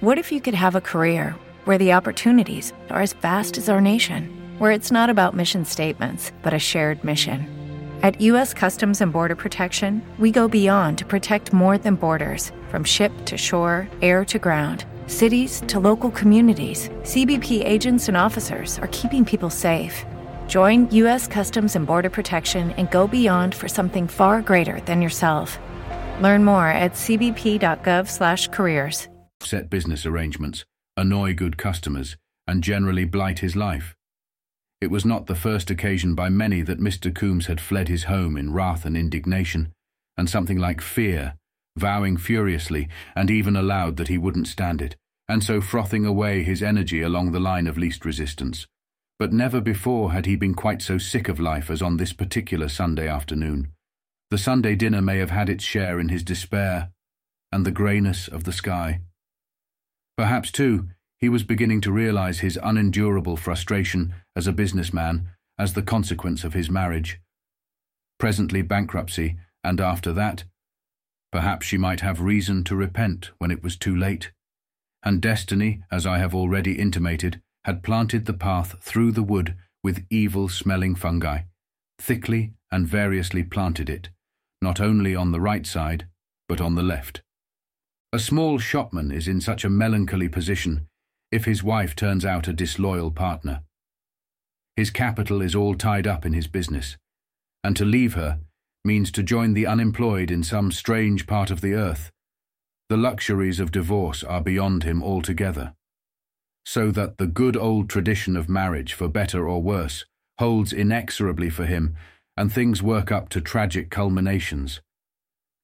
What 0.00 0.16
if 0.16 0.30
you 0.30 0.40
could 0.40 0.54
have 0.54 0.76
a 0.76 0.80
career 0.80 1.34
where 1.64 1.78
the 1.78 1.92
opportunities 1.92 2.72
are 2.88 3.02
as 3.02 3.14
vast 3.14 3.58
as 3.58 3.68
our 3.68 3.80
nation, 3.80 4.30
where 4.58 4.70
it's 4.70 4.92
not 4.92 5.10
about 5.10 5.34
mission 5.34 5.64
statements, 5.64 6.30
but 6.42 6.54
a 6.54 6.58
shared 6.60 7.02
mission? 7.02 7.57
At 8.04 8.20
U.S. 8.20 8.54
Customs 8.54 9.00
and 9.00 9.12
Border 9.12 9.34
Protection, 9.34 10.00
we 10.20 10.30
go 10.30 10.46
beyond 10.46 10.98
to 10.98 11.04
protect 11.04 11.52
more 11.52 11.78
than 11.78 11.96
borders 11.96 12.52
from 12.68 12.84
ship 12.84 13.10
to 13.24 13.36
shore, 13.36 13.88
air 14.00 14.24
to 14.26 14.38
ground, 14.38 14.84
cities 15.08 15.64
to 15.66 15.80
local 15.80 16.12
communities. 16.12 16.90
CBP 17.02 17.66
agents 17.66 18.06
and 18.06 18.16
officers 18.16 18.78
are 18.80 18.88
keeping 18.92 19.24
people 19.24 19.50
safe. 19.50 20.06
Join 20.46 20.88
U.S. 20.90 21.26
Customs 21.26 21.74
and 21.74 21.88
Border 21.88 22.10
Protection 22.10 22.70
and 22.76 22.88
go 22.92 23.08
beyond 23.08 23.52
for 23.52 23.66
something 23.66 24.06
far 24.06 24.42
greater 24.42 24.78
than 24.82 25.02
yourself. 25.02 25.58
Learn 26.20 26.44
more 26.44 26.68
at 26.68 26.92
cbp.gov/careers. 26.92 29.08
set 29.42 29.70
business 29.70 30.06
arrangements, 30.06 30.64
annoy 30.96 31.34
good 31.34 31.58
customers, 31.58 32.16
and 32.46 32.62
generally 32.62 33.04
blight 33.04 33.40
his 33.40 33.56
life. 33.56 33.96
It 34.80 34.90
was 34.90 35.04
not 35.04 35.26
the 35.26 35.34
first 35.34 35.70
occasion 35.70 36.14
by 36.14 36.28
many 36.28 36.62
that 36.62 36.80
Mr. 36.80 37.14
Coombes 37.14 37.46
had 37.46 37.60
fled 37.60 37.88
his 37.88 38.04
home 38.04 38.36
in 38.36 38.52
wrath 38.52 38.84
and 38.84 38.96
indignation, 38.96 39.72
and 40.16 40.30
something 40.30 40.58
like 40.58 40.80
fear, 40.80 41.34
vowing 41.76 42.16
furiously, 42.16 42.88
and 43.16 43.30
even 43.30 43.56
aloud 43.56 43.96
that 43.96 44.08
he 44.08 44.18
wouldn't 44.18 44.46
stand 44.46 44.80
it, 44.80 44.94
and 45.28 45.42
so 45.42 45.60
frothing 45.60 46.04
away 46.04 46.42
his 46.42 46.62
energy 46.62 47.02
along 47.02 47.32
the 47.32 47.40
line 47.40 47.66
of 47.66 47.76
least 47.76 48.04
resistance. 48.04 48.66
But 49.18 49.32
never 49.32 49.60
before 49.60 50.12
had 50.12 50.26
he 50.26 50.36
been 50.36 50.54
quite 50.54 50.80
so 50.80 50.96
sick 50.96 51.28
of 51.28 51.40
life 51.40 51.70
as 51.70 51.82
on 51.82 51.96
this 51.96 52.12
particular 52.12 52.68
Sunday 52.68 53.08
afternoon. 53.08 53.72
The 54.30 54.38
Sunday 54.38 54.76
dinner 54.76 55.02
may 55.02 55.18
have 55.18 55.30
had 55.30 55.48
its 55.48 55.64
share 55.64 55.98
in 55.98 56.08
his 56.08 56.22
despair 56.22 56.90
and 57.50 57.64
the 57.64 57.72
greyness 57.72 58.28
of 58.28 58.44
the 58.44 58.52
sky. 58.52 59.00
Perhaps, 60.16 60.52
too, 60.52 60.88
he 61.18 61.28
was 61.28 61.42
beginning 61.42 61.80
to 61.80 61.92
realize 61.92 62.40
his 62.40 62.58
unendurable 62.62 63.36
frustration 63.36 64.14
as 64.36 64.46
a 64.46 64.52
businessman 64.52 65.28
as 65.58 65.72
the 65.72 65.82
consequence 65.82 66.44
of 66.44 66.54
his 66.54 66.70
marriage. 66.70 67.20
Presently 68.18 68.62
bankruptcy, 68.62 69.36
and 69.64 69.80
after 69.80 70.12
that, 70.12 70.44
perhaps 71.32 71.66
she 71.66 71.76
might 71.76 72.00
have 72.00 72.20
reason 72.20 72.62
to 72.64 72.76
repent 72.76 73.32
when 73.38 73.50
it 73.50 73.62
was 73.62 73.76
too 73.76 73.94
late. 73.94 74.30
And 75.02 75.20
destiny, 75.20 75.82
as 75.90 76.06
I 76.06 76.18
have 76.18 76.34
already 76.34 76.78
intimated, 76.78 77.40
had 77.64 77.82
planted 77.82 78.26
the 78.26 78.32
path 78.32 78.76
through 78.80 79.12
the 79.12 79.22
wood 79.22 79.56
with 79.82 80.06
evil-smelling 80.10 80.94
fungi, 80.94 81.40
thickly 81.98 82.52
and 82.70 82.86
variously 82.86 83.42
planted 83.42 83.90
it, 83.90 84.10
not 84.62 84.80
only 84.80 85.14
on 85.16 85.32
the 85.32 85.40
right 85.40 85.66
side, 85.66 86.06
but 86.48 86.60
on 86.60 86.76
the 86.76 86.82
left. 86.82 87.22
A 88.12 88.18
small 88.18 88.58
shopman 88.58 89.10
is 89.10 89.28
in 89.28 89.40
such 89.40 89.64
a 89.64 89.70
melancholy 89.70 90.28
position 90.28 90.86
if 91.30 91.44
his 91.44 91.62
wife 91.62 91.94
turns 91.94 92.24
out 92.24 92.48
a 92.48 92.52
disloyal 92.52 93.10
partner. 93.10 93.62
His 94.76 94.90
capital 94.90 95.42
is 95.42 95.54
all 95.54 95.74
tied 95.74 96.06
up 96.06 96.24
in 96.24 96.32
his 96.32 96.46
business, 96.46 96.96
and 97.62 97.76
to 97.76 97.84
leave 97.84 98.14
her 98.14 98.40
means 98.84 99.10
to 99.12 99.22
join 99.22 99.54
the 99.54 99.66
unemployed 99.66 100.30
in 100.30 100.42
some 100.42 100.70
strange 100.72 101.26
part 101.26 101.50
of 101.50 101.60
the 101.60 101.74
earth. 101.74 102.10
The 102.88 102.96
luxuries 102.96 103.60
of 103.60 103.72
divorce 103.72 104.24
are 104.24 104.40
beyond 104.40 104.84
him 104.84 105.02
altogether. 105.02 105.74
So 106.64 106.90
that 106.92 107.18
the 107.18 107.26
good 107.26 107.56
old 107.56 107.90
tradition 107.90 108.36
of 108.36 108.48
marriage, 108.48 108.94
for 108.94 109.08
better 109.08 109.48
or 109.48 109.60
worse, 109.60 110.04
holds 110.38 110.72
inexorably 110.72 111.50
for 111.50 111.66
him, 111.66 111.96
and 112.36 112.52
things 112.52 112.82
work 112.82 113.10
up 113.10 113.28
to 113.30 113.40
tragic 113.40 113.90
culminations. 113.90 114.80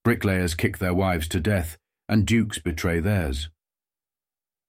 Bricklayers 0.02 0.54
kick 0.54 0.78
their 0.78 0.92
wives 0.92 1.28
to 1.28 1.40
death, 1.40 1.78
and 2.08 2.26
dukes 2.26 2.58
betray 2.58 3.00
theirs. 3.00 3.48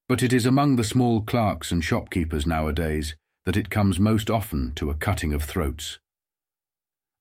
But 0.08 0.22
it 0.22 0.32
is 0.32 0.46
among 0.46 0.76
the 0.76 0.84
small 0.84 1.22
clerks 1.22 1.72
and 1.72 1.84
shopkeepers 1.84 2.46
nowadays 2.46 3.16
that 3.46 3.58
it 3.58 3.70
comes 3.70 4.00
most 4.00 4.30
often 4.30 4.74
to 4.76 4.90
a 4.90 4.96
cutting 4.96 5.34
of 5.34 5.44
throats. 5.44 6.00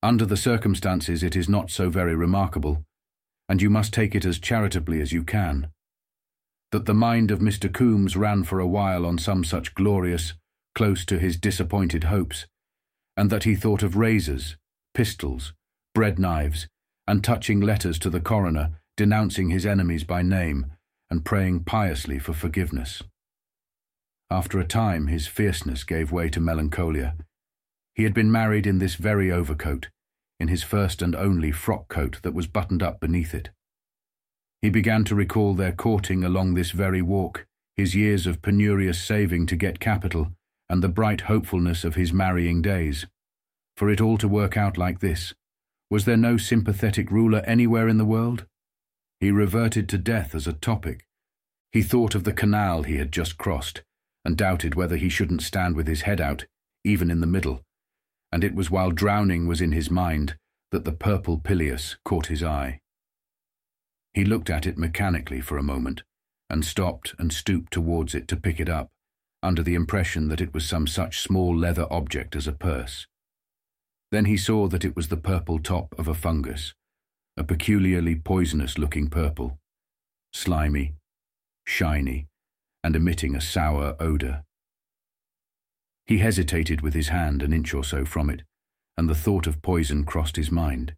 Under 0.02 0.26
the 0.26 0.36
circumstances, 0.36 1.22
it 1.22 1.34
is 1.34 1.48
not 1.48 1.70
so 1.70 1.88
very 1.88 2.14
remarkable, 2.14 2.84
and 3.48 3.62
you 3.62 3.70
must 3.70 3.94
take 3.94 4.14
it 4.14 4.26
as 4.26 4.38
charitably 4.38 5.00
as 5.00 5.12
you 5.12 5.24
can. 5.24 5.68
That 6.72 6.84
the 6.84 6.94
mind 6.94 7.30
of 7.30 7.38
Mr. 7.38 7.72
Coombes 7.72 8.16
ran 8.16 8.44
for 8.44 8.60
a 8.60 8.66
while 8.66 9.06
on 9.06 9.16
some 9.16 9.44
such 9.44 9.74
glorious, 9.74 10.34
close 10.74 11.06
to 11.06 11.18
his 11.18 11.38
disappointed 11.38 12.04
hopes, 12.04 12.46
and 13.16 13.30
that 13.30 13.44
he 13.44 13.54
thought 13.54 13.82
of 13.82 13.96
razors, 13.96 14.56
pistols, 14.92 15.54
bread 15.94 16.18
knives, 16.18 16.66
and 17.06 17.24
touching 17.24 17.60
letters 17.60 17.98
to 18.00 18.10
the 18.10 18.20
coroner, 18.20 18.80
denouncing 18.96 19.50
his 19.50 19.64
enemies 19.64 20.04
by 20.04 20.20
name, 20.20 20.72
and 21.14 21.25
praying 21.25 21.62
piously 21.62 22.18
for 22.18 22.33
forgiveness. 22.33 23.00
After 24.33 24.59
a 24.59 24.66
time, 24.66 25.06
his 25.06 25.28
fierceness 25.28 25.85
gave 25.85 26.11
way 26.11 26.28
to 26.30 26.40
melancholia. 26.40 27.14
He 27.94 28.02
had 28.02 28.12
been 28.12 28.33
married 28.33 28.66
in 28.66 28.80
this 28.80 28.97
very 28.97 29.30
overcoat, 29.30 29.90
in 30.40 30.49
his 30.49 30.64
first 30.64 31.02
and 31.02 31.14
only 31.14 31.52
frock 31.52 31.87
coat 31.87 32.18
that 32.23 32.35
was 32.35 32.49
buttoned 32.49 32.83
up 32.83 32.99
beneath 32.99 33.33
it. 33.33 33.50
He 34.61 34.71
began 34.71 35.04
to 35.04 35.14
recall 35.14 35.54
their 35.54 35.71
courting 35.71 36.25
along 36.25 36.54
this 36.54 36.73
very 36.73 37.00
walk, 37.00 37.47
his 37.76 37.94
years 37.94 38.26
of 38.26 38.42
penurious 38.42 39.00
saving 39.00 39.47
to 39.47 39.54
get 39.54 39.78
capital, 39.78 40.33
and 40.68 40.83
the 40.83 40.88
bright 40.88 41.21
hopefulness 41.30 41.85
of 41.85 41.94
his 41.94 42.12
marrying 42.12 42.61
days. 42.61 43.06
For 43.76 43.88
it 43.88 44.00
all 44.00 44.18
to 44.18 44.26
work 44.26 44.56
out 44.56 44.76
like 44.76 44.99
this, 44.99 45.33
was 45.88 46.06
there 46.06 46.16
no 46.16 46.37
sympathetic 46.38 47.09
ruler 47.12 47.44
anywhere 47.47 47.87
in 47.87 47.99
the 47.99 48.04
world? 48.04 48.47
He 49.25 49.31
reverted 49.31 49.88
to 49.88 49.97
death 49.97 50.35
as 50.35 50.47
a 50.47 50.52
topic. 50.52 51.07
He 51.73 51.81
thought 51.83 52.14
of 52.14 52.25
the 52.25 52.33
canal 52.35 52.83
he 52.83 52.99
had 52.99 53.11
just 53.11 53.38
crossed, 53.38 53.83
and 54.23 54.37
doubted 54.37 54.75
whether 54.75 54.99
he 54.99 55.09
shouldn't 55.09 55.40
stand 55.40 55.76
with 55.76 55.87
his 55.87 56.02
head 56.02 56.21
out, 56.21 56.45
even 56.85 57.11
in 57.11 57.21
the 57.21 57.26
middle. 57.26 57.62
And 58.31 58.45
it 58.45 58.54
was 58.54 58.71
while 58.71 58.90
drowning 58.90 59.47
was 59.47 59.62
in 59.62 59.73
his 59.73 59.90
mind 59.90 60.37
that 60.73 60.85
the 60.85 60.93
purple 60.93 61.38
pileus 61.38 61.97
caught 62.04 62.26
his 62.26 62.43
eye. 62.43 62.81
He 64.12 64.26
looked 64.26 64.50
at 64.50 64.66
it 64.66 64.76
mechanically 64.76 65.40
for 65.40 65.57
a 65.57 65.62
moment, 65.62 66.02
and 66.50 66.62
stopped 66.62 67.14
and 67.19 67.33
stooped 67.33 67.73
towards 67.73 68.14
it 68.14 68.28
to 68.28 68.37
pick 68.37 68.61
it 68.61 68.69
up, 68.69 68.90
under 69.43 69.62
the 69.62 69.75
impression 69.75 70.28
that 70.28 70.43
it 70.43 70.52
was 70.52 70.69
some 70.69 70.87
such 70.87 71.21
small 71.21 71.57
leather 71.57 71.87
object 71.90 72.37
as 72.37 72.47
a 72.47 72.52
purse. 72.52 73.07
Then 74.11 74.26
he 74.26 74.37
saw 74.37 74.69
that 74.69 74.85
it 74.85 74.95
was 74.95 75.09
the 75.09 75.16
purple 75.16 75.61
top 75.61 75.95
of 75.99 76.09
a 76.09 76.14
fungus, 76.14 76.75
a 77.36 77.44
peculiarly 77.44 78.14
poisonous-looking 78.14 79.08
purple, 79.08 79.58
slimy, 80.32 80.94
shiny, 81.66 82.26
and 82.82 82.94
emitting 82.94 83.34
a 83.34 83.40
sour 83.40 83.96
odour. 83.98 84.44
He 86.06 86.18
hesitated 86.18 86.80
with 86.80 86.94
his 86.94 87.08
hand 87.08 87.42
an 87.42 87.52
inch 87.52 87.74
or 87.74 87.82
so 87.82 88.04
from 88.04 88.30
it, 88.30 88.42
and 88.96 89.08
the 89.08 89.14
thought 89.14 89.46
of 89.46 89.62
poison 89.62 90.04
crossed 90.04 90.36
his 90.36 90.50
mind. 90.50 90.94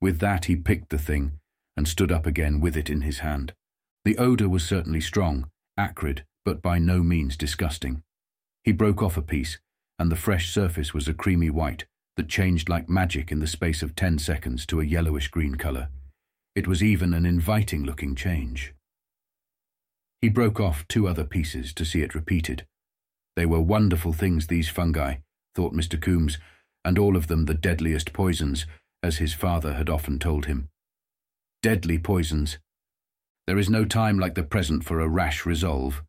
With 0.00 0.18
that 0.18 0.46
he 0.46 0.56
picked 0.56 0.90
the 0.90 0.98
thing 0.98 1.38
and 1.76 1.88
stood 1.88 2.12
up 2.12 2.26
again 2.26 2.60
with 2.60 2.76
it 2.76 2.90
in 2.90 3.00
his 3.02 3.20
hand. 3.20 3.54
The 4.04 4.18
odour 4.18 4.48
was 4.48 4.64
certainly 4.64 5.00
strong, 5.00 5.48
acrid, 5.78 6.24
but 6.44 6.60
by 6.60 6.78
no 6.78 7.02
means 7.02 7.36
disgusting. 7.36 8.02
He 8.64 8.72
broke 8.72 9.02
off 9.02 9.16
a 9.16 9.22
piece, 9.22 9.58
and 9.98 10.12
the 10.12 10.16
fresh 10.16 10.50
surface 10.50 10.92
was 10.92 11.08
a 11.08 11.14
creamy 11.14 11.48
white, 11.48 11.86
that 12.16 12.28
changed 12.28 12.68
like 12.68 12.88
magic 12.88 13.32
in 13.32 13.40
the 13.40 13.46
space 13.46 13.82
of 13.82 13.96
ten 13.96 14.18
seconds 14.18 14.66
to 14.66 14.80
a 14.80 14.84
yellowish-green 14.84 15.56
colour. 15.56 15.88
It 16.54 16.68
was 16.68 16.82
even 16.82 17.12
an 17.12 17.26
inviting-looking 17.26 18.14
change. 18.14 18.74
He 20.20 20.28
broke 20.28 20.60
off 20.60 20.86
two 20.88 21.08
other 21.08 21.24
pieces 21.24 21.72
to 21.74 21.84
see 21.84 22.02
it 22.02 22.14
repeated. 22.14 22.64
They 23.36 23.46
were 23.46 23.60
wonderful 23.60 24.12
things, 24.12 24.46
these 24.46 24.68
fungi, 24.68 25.16
thought 25.54 25.74
Mr. 25.74 26.00
Coombes, 26.00 26.38
and 26.84 26.98
all 26.98 27.16
of 27.16 27.26
them 27.26 27.46
the 27.46 27.54
deadliest 27.54 28.12
poisons, 28.12 28.66
as 29.02 29.18
his 29.18 29.34
father 29.34 29.74
had 29.74 29.90
often 29.90 30.18
told 30.18 30.46
him. 30.46 30.68
Deadly 31.62 31.98
poisons. 31.98 32.58
There 33.46 33.58
is 33.58 33.68
no 33.68 33.84
time 33.84 34.18
like 34.18 34.34
the 34.34 34.42
present 34.42 34.84
for 34.84 35.00
a 35.00 35.08
rash 35.08 35.44
resolve. 35.44 36.02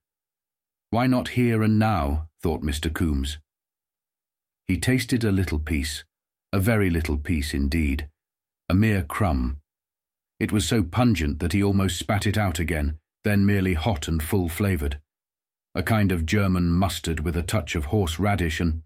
Why 0.92 1.08
not 1.08 1.30
here 1.30 1.64
and 1.64 1.80
now, 1.80 2.28
thought 2.42 2.62
Mr. 2.62 2.94
Coombes. 2.94 3.38
He 4.68 4.80
tasted 4.80 5.24
a 5.24 5.32
little 5.32 5.60
piece, 5.60 6.04
a 6.52 6.60
very 6.60 6.90
little 6.90 7.18
piece 7.18 7.54
indeed, 7.54 8.08
a 8.68 8.74
mere 8.74 9.04
crumb. 9.04 9.58
It 10.40 10.52
was 10.52 10.68
so 10.68 10.84
pungent 10.84 11.40
that 11.40 11.54
he 11.54 11.64
almost 11.64 12.00
spat 12.00 12.26
it 12.26 12.38
out 12.38 12.60
again, 12.60 12.98
then 13.24 13.46
merely 13.46 13.76
hot 13.76 14.08
and 14.08 14.22
full-flavoured. 14.22 15.00
A 15.76 15.84
kind 15.84 16.12
of 16.12 16.26
German 16.26 16.72
mustard 16.72 17.20
with 17.20 17.36
a 17.36 17.44
touch 17.44 17.76
of 17.76 17.86
horseradish 17.86 18.60
and, 18.60 18.82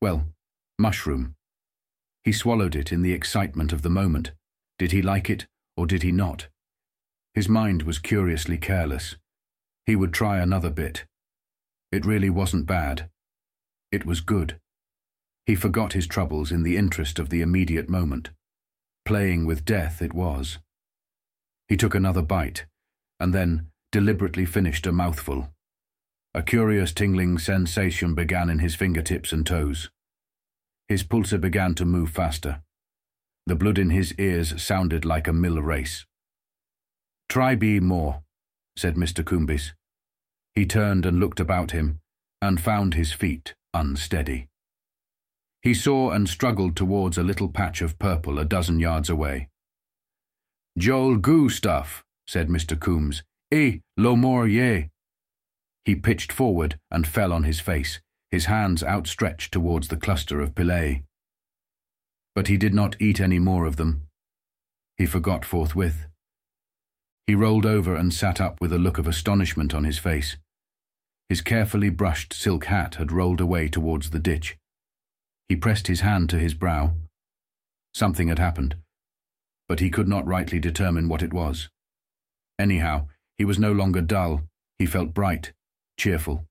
well, 0.00 0.24
mushroom. 0.78 1.34
He 2.24 2.32
swallowed 2.32 2.74
it 2.74 2.92
in 2.92 3.02
the 3.02 3.12
excitement 3.12 3.72
of 3.72 3.82
the 3.82 3.90
moment. 3.90 4.32
Did 4.78 4.92
he 4.92 5.02
like 5.02 5.30
it, 5.30 5.46
or 5.76 5.86
did 5.86 6.02
he 6.02 6.12
not? 6.12 6.48
His 7.34 7.48
mind 7.48 7.82
was 7.82 7.98
curiously 7.98 8.58
careless. 8.58 9.16
He 9.86 9.96
would 9.96 10.12
try 10.12 10.38
another 10.38 10.70
bit. 10.70 11.04
It 11.90 12.06
really 12.06 12.30
wasn't 12.30 12.66
bad. 12.66 13.08
It 13.90 14.06
was 14.06 14.20
good. 14.20 14.58
He 15.46 15.54
forgot 15.54 15.92
his 15.92 16.06
troubles 16.06 16.52
in 16.52 16.62
the 16.62 16.76
interest 16.76 17.18
of 17.18 17.28
the 17.28 17.42
immediate 17.42 17.88
moment. 17.88 18.30
Playing 19.04 19.44
with 19.44 19.64
death 19.64 20.00
it 20.00 20.14
was. 20.14 20.58
He 21.68 21.76
took 21.76 21.94
another 21.94 22.22
bite, 22.22 22.66
and 23.18 23.34
then 23.34 23.68
deliberately 23.90 24.44
finished 24.44 24.86
a 24.86 24.92
mouthful. 24.92 25.48
A 26.34 26.42
curious 26.42 26.92
tingling 26.92 27.38
sensation 27.38 28.14
began 28.14 28.48
in 28.48 28.60
his 28.60 28.74
fingertips 28.74 29.32
and 29.32 29.46
toes. 29.46 29.90
His 30.88 31.02
pulsar 31.02 31.38
began 31.38 31.74
to 31.74 31.84
move 31.84 32.10
faster. 32.10 32.62
The 33.46 33.56
blood 33.56 33.78
in 33.78 33.90
his 33.90 34.14
ears 34.18 34.62
sounded 34.62 35.04
like 35.04 35.26
a 35.26 35.32
mill 35.32 35.60
race. 35.60 36.06
Try 37.28 37.54
be 37.54 37.80
more, 37.80 38.22
said 38.76 38.94
Mr. 38.94 39.24
Coombes. 39.24 39.72
He 40.54 40.66
turned 40.66 41.04
and 41.04 41.18
looked 41.18 41.40
about 41.40 41.72
him, 41.72 41.98
and 42.40 42.60
found 42.60 42.94
his 42.94 43.12
feet 43.12 43.54
unsteady. 43.74 44.48
He 45.62 45.74
saw 45.74 46.10
and 46.10 46.28
struggled 46.28 46.76
towards 46.76 47.16
a 47.16 47.22
little 47.22 47.48
patch 47.48 47.82
of 47.82 47.98
purple 47.98 48.38
a 48.38 48.44
dozen 48.44 48.80
yards 48.80 49.08
away. 49.08 49.48
Joel 50.76 51.16
Goo 51.16 51.48
stuff, 51.48 52.02
said 52.26 52.48
Mr. 52.48 52.78
Coombes, 52.78 53.22
Eh, 53.52 53.78
lo 53.96 54.16
more 54.16 54.48
ye. 54.48 54.88
He 55.84 55.94
pitched 55.94 56.32
forward 56.32 56.78
and 56.90 57.06
fell 57.06 57.32
on 57.32 57.44
his 57.44 57.60
face, 57.60 58.00
his 58.30 58.46
hands 58.46 58.82
outstretched 58.82 59.52
towards 59.52 59.88
the 59.88 59.96
cluster 59.96 60.40
of 60.40 60.54
pilei. 60.54 61.02
But 62.34 62.48
he 62.48 62.56
did 62.56 62.74
not 62.74 62.96
eat 63.00 63.20
any 63.20 63.38
more 63.38 63.66
of 63.66 63.76
them. 63.76 64.08
He 64.96 65.06
forgot 65.06 65.44
forthwith. 65.44 66.06
He 67.26 67.34
rolled 67.34 67.66
over 67.66 67.94
and 67.94 68.12
sat 68.12 68.40
up 68.40 68.60
with 68.60 68.72
a 68.72 68.78
look 68.78 68.98
of 68.98 69.06
astonishment 69.06 69.74
on 69.74 69.84
his 69.84 69.98
face. 69.98 70.38
His 71.28 71.40
carefully 71.40 71.90
brushed 71.90 72.32
silk 72.32 72.64
hat 72.64 72.96
had 72.96 73.12
rolled 73.12 73.40
away 73.40 73.68
towards 73.68 74.10
the 74.10 74.18
ditch. 74.18 74.56
He 75.52 75.56
pressed 75.56 75.86
his 75.86 76.00
hand 76.00 76.30
to 76.30 76.38
his 76.38 76.54
brow. 76.54 76.94
Something 77.92 78.28
had 78.28 78.38
happened, 78.38 78.76
but 79.68 79.80
he 79.80 79.90
could 79.90 80.08
not 80.08 80.26
rightly 80.26 80.58
determine 80.58 81.10
what 81.10 81.22
it 81.22 81.34
was. 81.34 81.68
Anyhow, 82.58 83.08
he 83.36 83.44
was 83.44 83.58
no 83.58 83.70
longer 83.70 84.00
dull, 84.00 84.44
he 84.78 84.86
felt 84.86 85.12
bright, 85.12 85.52
cheerful, 85.98 86.46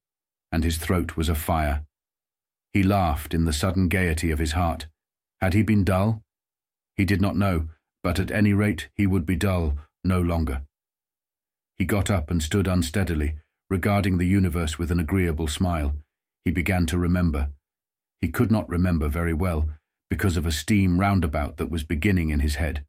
and 0.52 0.64
his 0.64 0.78
throat 0.78 1.18
was 1.18 1.30
afire. 1.30 1.84
He 2.74 2.84
laughed 2.84 3.34
in 3.34 3.46
the 3.46 3.54
sudden 3.54 3.88
gaiety 3.88 4.30
of 4.30 4.38
his 4.38 4.52
heart. 4.52 4.86
Had 5.40 5.56
he 5.56 5.64
been 5.64 5.84
dull? 5.84 6.22
He 6.96 7.04
did 7.04 7.22
not 7.22 7.36
know, 7.36 7.70
but 8.04 8.20
at 8.20 8.30
any 8.30 8.54
rate 8.54 8.90
he 8.94 9.08
would 9.08 9.26
be 9.26 9.36
dull 9.36 9.80
no 10.04 10.22
longer. 10.22 10.62
He 11.80 11.86
got 11.86 12.12
up 12.12 12.30
and 12.30 12.44
stood 12.44 12.68
unsteadily, 12.68 13.34
regarding 13.68 14.20
the 14.20 14.28
universe 14.28 14.78
with 14.78 14.92
an 14.92 15.00
agreeable 15.00 15.48
smile. 15.48 15.96
He 16.46 16.52
began 16.52 16.86
to 16.86 17.00
remember. 17.00 17.50
He 18.22 18.30
could 18.30 18.52
not 18.52 18.70
remember 18.70 19.10
very 19.10 19.34
well, 19.34 19.68
because 20.10 20.38
of 20.38 20.46
a 20.46 20.52
steam 20.52 21.00
roundabout 21.00 21.58
that 21.58 21.72
was 21.72 21.84
beginning 21.84 22.30
in 22.30 22.40
his 22.40 22.56
head. 22.56 22.86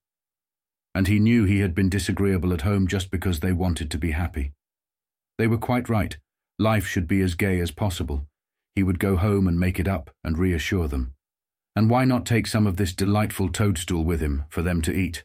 And 0.94 1.08
he 1.08 1.18
knew 1.18 1.44
he 1.44 1.60
had 1.60 1.74
been 1.74 1.88
disagreeable 1.88 2.52
at 2.52 2.62
home 2.62 2.86
just 2.86 3.10
because 3.10 3.40
they 3.40 3.52
wanted 3.52 3.90
to 3.90 3.98
be 3.98 4.10
happy. 4.10 4.52
They 5.38 5.46
were 5.46 5.58
quite 5.58 5.88
right. 5.88 6.16
Life 6.58 6.86
should 6.86 7.08
be 7.08 7.22
as 7.22 7.34
gay 7.34 7.60
as 7.60 7.70
possible. 7.70 8.26
He 8.74 8.82
would 8.82 8.98
go 8.98 9.16
home 9.16 9.48
and 9.48 9.58
make 9.58 9.80
it 9.80 9.88
up 9.88 10.10
and 10.22 10.38
reassure 10.38 10.88
them. 10.88 11.14
And 11.74 11.88
why 11.88 12.04
not 12.04 12.26
take 12.26 12.46
some 12.46 12.66
of 12.66 12.76
this 12.76 12.92
delightful 12.92 13.48
toadstool 13.48 14.04
with 14.04 14.20
him 14.20 14.44
for 14.50 14.60
them 14.60 14.82
to 14.82 14.92
eat? 14.92 15.24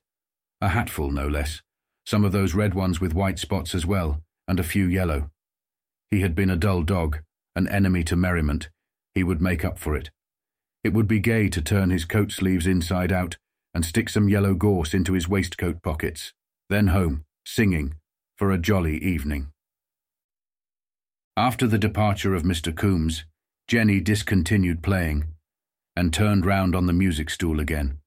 A 0.61 0.69
hatful, 0.69 1.11
no 1.11 1.27
less. 1.27 1.61
Some 2.05 2.23
of 2.23 2.31
those 2.31 2.55
red 2.55 2.73
ones 2.73 3.01
with 3.01 3.13
white 3.13 3.37
spots 3.37 3.75
as 3.75 3.85
well, 3.85 4.21
and 4.47 4.59
a 4.59 4.63
few 4.63 4.85
yellow. 4.85 5.29
He 6.09 6.21
had 6.21 6.35
been 6.35 6.49
a 6.49 6.55
dull 6.55 6.83
dog, 6.83 7.19
an 7.55 7.67
enemy 7.67 8.03
to 8.05 8.15
merriment. 8.15 8.69
He 9.17 9.24
would 9.24 9.41
make 9.41 9.65
up 9.65 9.79
for 9.79 9.95
it. 9.95 10.12
It 10.83 10.93
would 10.93 11.07
be 11.07 11.19
gay 11.19 11.50
to 11.50 11.59
turn 11.59 11.89
his 11.89 12.05
coat 12.05 12.31
sleeves 12.31 12.67
inside 12.67 13.12
out 13.12 13.36
and 13.74 13.83
stick 13.83 14.09
some 14.09 14.29
yellow 14.29 14.53
gorse 14.53 14.93
into 14.93 15.13
his 15.13 15.27
waistcoat 15.27 15.81
pockets. 15.81 16.33
Then 16.69 16.89
home, 16.89 17.24
singing, 17.43 17.95
for 18.38 18.51
a 18.51 18.59
jolly 18.59 19.00
evening. 19.00 19.47
After 21.36 21.65
the 21.65 21.79
departure 21.79 22.36
of 22.36 22.43
Mr. 22.43 22.71
Coombes, 22.71 23.25
Jenny 23.67 24.01
discontinued 24.01 24.83
playing 24.83 25.25
and 25.95 26.13
turned 26.13 26.45
round 26.45 26.75
on 26.75 26.86
the 26.86 26.93
music 26.93 27.31
stool 27.31 27.59
again. 27.59 27.97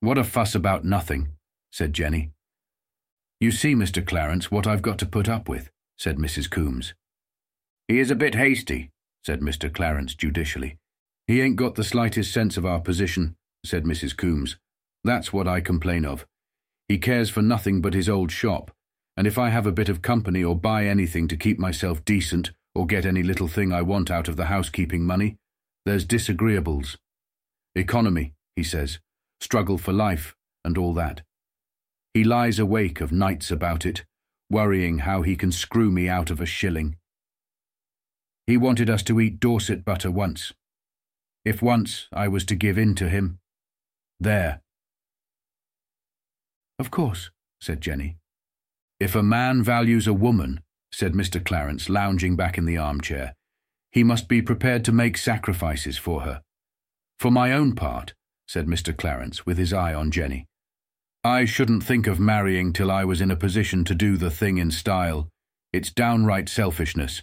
What 0.00 0.16
a 0.16 0.24
fuss 0.24 0.54
about 0.54 0.82
nothing, 0.82 1.32
said 1.70 1.92
Jenny. 1.92 2.30
You 3.38 3.50
see, 3.50 3.74
Mr. 3.74 4.02
Clarence, 4.02 4.50
what 4.50 4.66
I've 4.66 4.80
got 4.80 4.98
to 5.00 5.04
put 5.04 5.28
up 5.28 5.46
with, 5.46 5.68
said 5.98 6.16
Mrs. 6.16 6.48
Coombes. 6.48 6.94
He 7.86 7.98
is 7.98 8.10
a 8.10 8.16
bit 8.16 8.34
hasty, 8.34 8.91
said 9.24 9.40
Mr. 9.40 9.72
Clarence 9.72 10.14
judicially. 10.14 10.76
He 11.26 11.40
ain't 11.40 11.56
got 11.56 11.76
the 11.76 11.84
slightest 11.84 12.32
sense 12.32 12.56
of 12.56 12.66
our 12.66 12.80
position, 12.80 13.36
said 13.64 13.84
Mrs. 13.84 14.16
Coombes. 14.16 14.56
That's 15.04 15.32
what 15.32 15.48
I 15.48 15.60
complain 15.60 16.04
of. 16.04 16.26
He 16.88 16.98
cares 16.98 17.30
for 17.30 17.42
nothing 17.42 17.80
but 17.80 17.94
his 17.94 18.08
old 18.08 18.30
shop, 18.30 18.70
and 19.16 19.26
if 19.26 19.38
I 19.38 19.50
have 19.50 19.66
a 19.66 19.72
bit 19.72 19.88
of 19.88 20.02
company 20.02 20.42
or 20.42 20.56
buy 20.56 20.86
anything 20.86 21.28
to 21.28 21.36
keep 21.36 21.58
myself 21.58 22.04
decent 22.04 22.50
or 22.74 22.86
get 22.86 23.06
any 23.06 23.22
little 23.22 23.48
thing 23.48 23.72
I 23.72 23.82
want 23.82 24.10
out 24.10 24.28
of 24.28 24.36
the 24.36 24.46
housekeeping 24.46 25.04
money, 25.04 25.36
there's 25.84 26.06
disagreeables. 26.06 26.96
Economy, 27.74 28.34
he 28.56 28.62
says, 28.62 28.98
struggle 29.40 29.78
for 29.78 29.92
life, 29.92 30.34
and 30.64 30.78
all 30.78 30.94
that. 30.94 31.22
He 32.14 32.24
lies 32.24 32.58
awake 32.58 33.00
of 33.00 33.12
nights 33.12 33.50
about 33.50 33.86
it, 33.86 34.04
worrying 34.50 34.98
how 34.98 35.22
he 35.22 35.34
can 35.34 35.50
screw 35.50 35.90
me 35.90 36.08
out 36.08 36.30
of 36.30 36.40
a 36.40 36.46
shilling. 36.46 36.96
He 38.46 38.56
wanted 38.56 38.90
us 38.90 39.02
to 39.04 39.20
eat 39.20 39.40
Dorset 39.40 39.84
butter 39.84 40.10
once. 40.10 40.52
If 41.44 41.62
once 41.62 42.08
I 42.12 42.28
was 42.28 42.44
to 42.46 42.54
give 42.54 42.78
in 42.78 42.94
to 42.96 43.08
him, 43.08 43.38
there. 44.20 44.60
Of 46.78 46.90
course, 46.90 47.30
said 47.60 47.80
Jenny. 47.80 48.16
If 49.00 49.14
a 49.14 49.22
man 49.22 49.62
values 49.62 50.06
a 50.06 50.12
woman, 50.12 50.60
said 50.92 51.12
Mr. 51.12 51.44
Clarence, 51.44 51.88
lounging 51.88 52.36
back 52.36 52.58
in 52.58 52.64
the 52.64 52.78
armchair, 52.78 53.34
he 53.90 54.04
must 54.04 54.28
be 54.28 54.40
prepared 54.40 54.84
to 54.84 54.92
make 54.92 55.16
sacrifices 55.16 55.98
for 55.98 56.22
her. 56.22 56.42
For 57.18 57.30
my 57.30 57.52
own 57.52 57.74
part, 57.74 58.14
said 58.46 58.66
Mr. 58.66 58.96
Clarence, 58.96 59.44
with 59.46 59.58
his 59.58 59.72
eye 59.72 59.94
on 59.94 60.10
Jenny, 60.10 60.46
I 61.24 61.44
shouldn't 61.44 61.84
think 61.84 62.06
of 62.06 62.18
marrying 62.18 62.72
till 62.72 62.90
I 62.90 63.04
was 63.04 63.20
in 63.20 63.30
a 63.30 63.36
position 63.36 63.84
to 63.84 63.94
do 63.94 64.16
the 64.16 64.30
thing 64.30 64.58
in 64.58 64.70
style. 64.70 65.28
It's 65.72 65.92
downright 65.92 66.48
selfishness. 66.48 67.22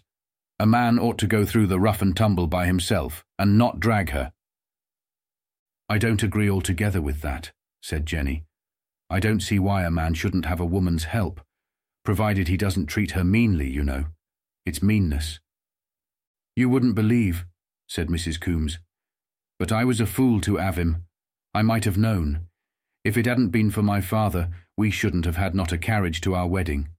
A 0.61 0.65
man 0.65 0.99
ought 0.99 1.17
to 1.19 1.27
go 1.27 1.45
through 1.45 1.67
the 1.67 1.79
rough 1.79 2.01
and 2.01 2.15
tumble 2.15 2.47
by 2.47 2.65
himself, 2.65 3.23
and 3.37 3.57
not 3.57 3.79
drag 3.79 4.09
her. 4.09 4.33
I 5.87 5.97
don't 5.97 6.21
agree 6.21 6.49
altogether 6.49 7.01
with 7.01 7.21
that, 7.21 7.51
said 7.81 8.05
Jenny. 8.05 8.43
I 9.09 9.21
don't 9.21 9.39
see 9.39 9.57
why 9.57 9.85
a 9.85 9.91
man 9.91 10.15
shouldn't 10.15 10.45
have 10.45 10.59
a 10.59 10.65
woman's 10.65 11.05
help, 11.05 11.39
provided 12.03 12.47
he 12.47 12.57
doesn't 12.57 12.87
treat 12.87 13.11
her 13.11 13.23
meanly, 13.23 13.69
you 13.69 13.83
know. 13.83 14.07
It's 14.65 14.83
meanness. 14.83 15.39
You 16.57 16.67
wouldn't 16.67 16.93
believe, 16.93 17.45
said 17.87 18.09
Mrs. 18.09 18.39
Coombes. 18.39 18.79
But 19.57 19.71
I 19.71 19.85
was 19.85 20.01
a 20.01 20.05
fool 20.05 20.41
to 20.41 20.57
have 20.57 20.77
him. 20.77 21.05
I 21.53 21.61
might 21.61 21.85
have 21.85 21.97
known. 21.97 22.47
If 23.05 23.17
it 23.17 23.25
hadn't 23.25 23.49
been 23.49 23.71
for 23.71 23.81
my 23.81 24.01
father, 24.01 24.49
we 24.77 24.91
shouldn't 24.91 25.25
have 25.25 25.37
had 25.37 25.55
not 25.55 25.71
a 25.71 25.77
carriage 25.77 26.19
to 26.21 26.35
our 26.35 26.47
wedding. 26.47 26.89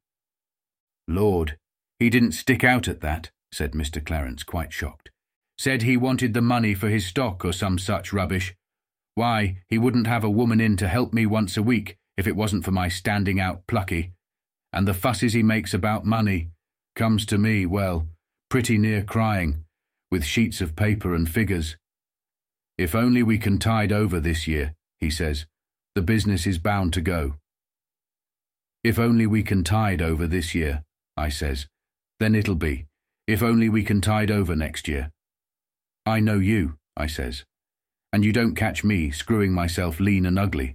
Lord, 1.06 1.58
he 1.98 2.08
didn't 2.08 2.32
stick 2.32 2.64
out 2.64 2.88
at 2.88 3.02
that, 3.02 3.30
said 3.52 3.72
Mr. 3.72 4.04
Clarence, 4.04 4.42
quite 4.42 4.72
shocked. 4.72 5.10
Said 5.58 5.82
he 5.82 5.96
wanted 5.96 6.34
the 6.34 6.40
money 6.40 6.74
for 6.74 6.88
his 6.88 7.06
stock 7.06 7.44
or 7.44 7.52
some 7.52 7.78
such 7.78 8.12
rubbish. 8.12 8.54
Why, 9.14 9.58
he 9.68 9.78
wouldn't 9.78 10.06
have 10.06 10.24
a 10.24 10.30
woman 10.30 10.60
in 10.60 10.76
to 10.78 10.88
help 10.88 11.12
me 11.12 11.26
once 11.26 11.56
a 11.56 11.62
week 11.62 11.96
if 12.16 12.26
it 12.26 12.36
wasn't 12.36 12.64
for 12.64 12.70
my 12.70 12.88
standing 12.88 13.40
out 13.40 13.66
plucky. 13.66 14.12
And 14.72 14.86
the 14.86 14.94
fusses 14.94 15.32
he 15.32 15.42
makes 15.42 15.74
about 15.74 16.04
money 16.04 16.50
comes 16.96 17.26
to 17.26 17.38
me, 17.38 17.66
well, 17.66 18.06
pretty 18.48 18.78
near 18.78 19.02
crying, 19.02 19.64
with 20.10 20.24
sheets 20.24 20.60
of 20.60 20.76
paper 20.76 21.14
and 21.14 21.28
figures. 21.28 21.76
If 22.78 22.94
only 22.94 23.22
we 23.22 23.38
can 23.38 23.58
tide 23.58 23.92
over 23.92 24.20
this 24.20 24.46
year, 24.46 24.74
he 24.98 25.10
says, 25.10 25.46
the 25.94 26.02
business 26.02 26.46
is 26.46 26.58
bound 26.58 26.92
to 26.94 27.00
go. 27.00 27.34
If 28.82 28.98
only 28.98 29.26
we 29.26 29.42
can 29.42 29.64
tide 29.64 30.00
over 30.00 30.26
this 30.26 30.54
year, 30.54 30.84
I 31.16 31.28
says, 31.28 31.66
then 32.18 32.34
it'll 32.34 32.54
be. 32.54 32.86
If 33.30 33.44
only 33.44 33.68
we 33.68 33.84
can 33.84 34.00
tide 34.00 34.28
over 34.28 34.56
next 34.56 34.88
year. 34.88 35.12
I 36.04 36.18
know 36.18 36.40
you, 36.40 36.74
I 36.96 37.06
says, 37.06 37.44
and 38.12 38.24
you 38.24 38.32
don't 38.32 38.56
catch 38.56 38.82
me 38.82 39.12
screwing 39.12 39.52
myself 39.52 40.00
lean 40.00 40.26
and 40.26 40.36
ugly. 40.36 40.74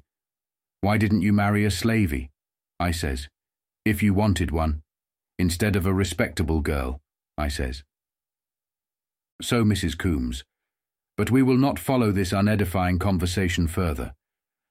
Why 0.79 0.97
didn't 0.97 1.21
you 1.21 1.33
marry 1.33 1.65
a 1.65 1.69
slavey? 1.69 2.29
I 2.79 2.91
says, 2.91 3.27
if 3.83 4.01
you 4.01 4.13
wanted 4.13 4.51
one, 4.51 4.83
instead 5.37 5.75
of 5.75 5.85
a 5.85 5.93
respectable 5.93 6.61
girl, 6.61 7.01
I 7.37 7.49
says. 7.49 7.83
So, 9.41 9.65
Mrs. 9.65 9.97
Coombes, 9.97 10.45
but 11.17 11.29
we 11.29 11.43
will 11.43 11.57
not 11.57 11.77
follow 11.77 12.13
this 12.13 12.31
unedifying 12.31 12.99
conversation 12.99 13.67
further. 13.67 14.13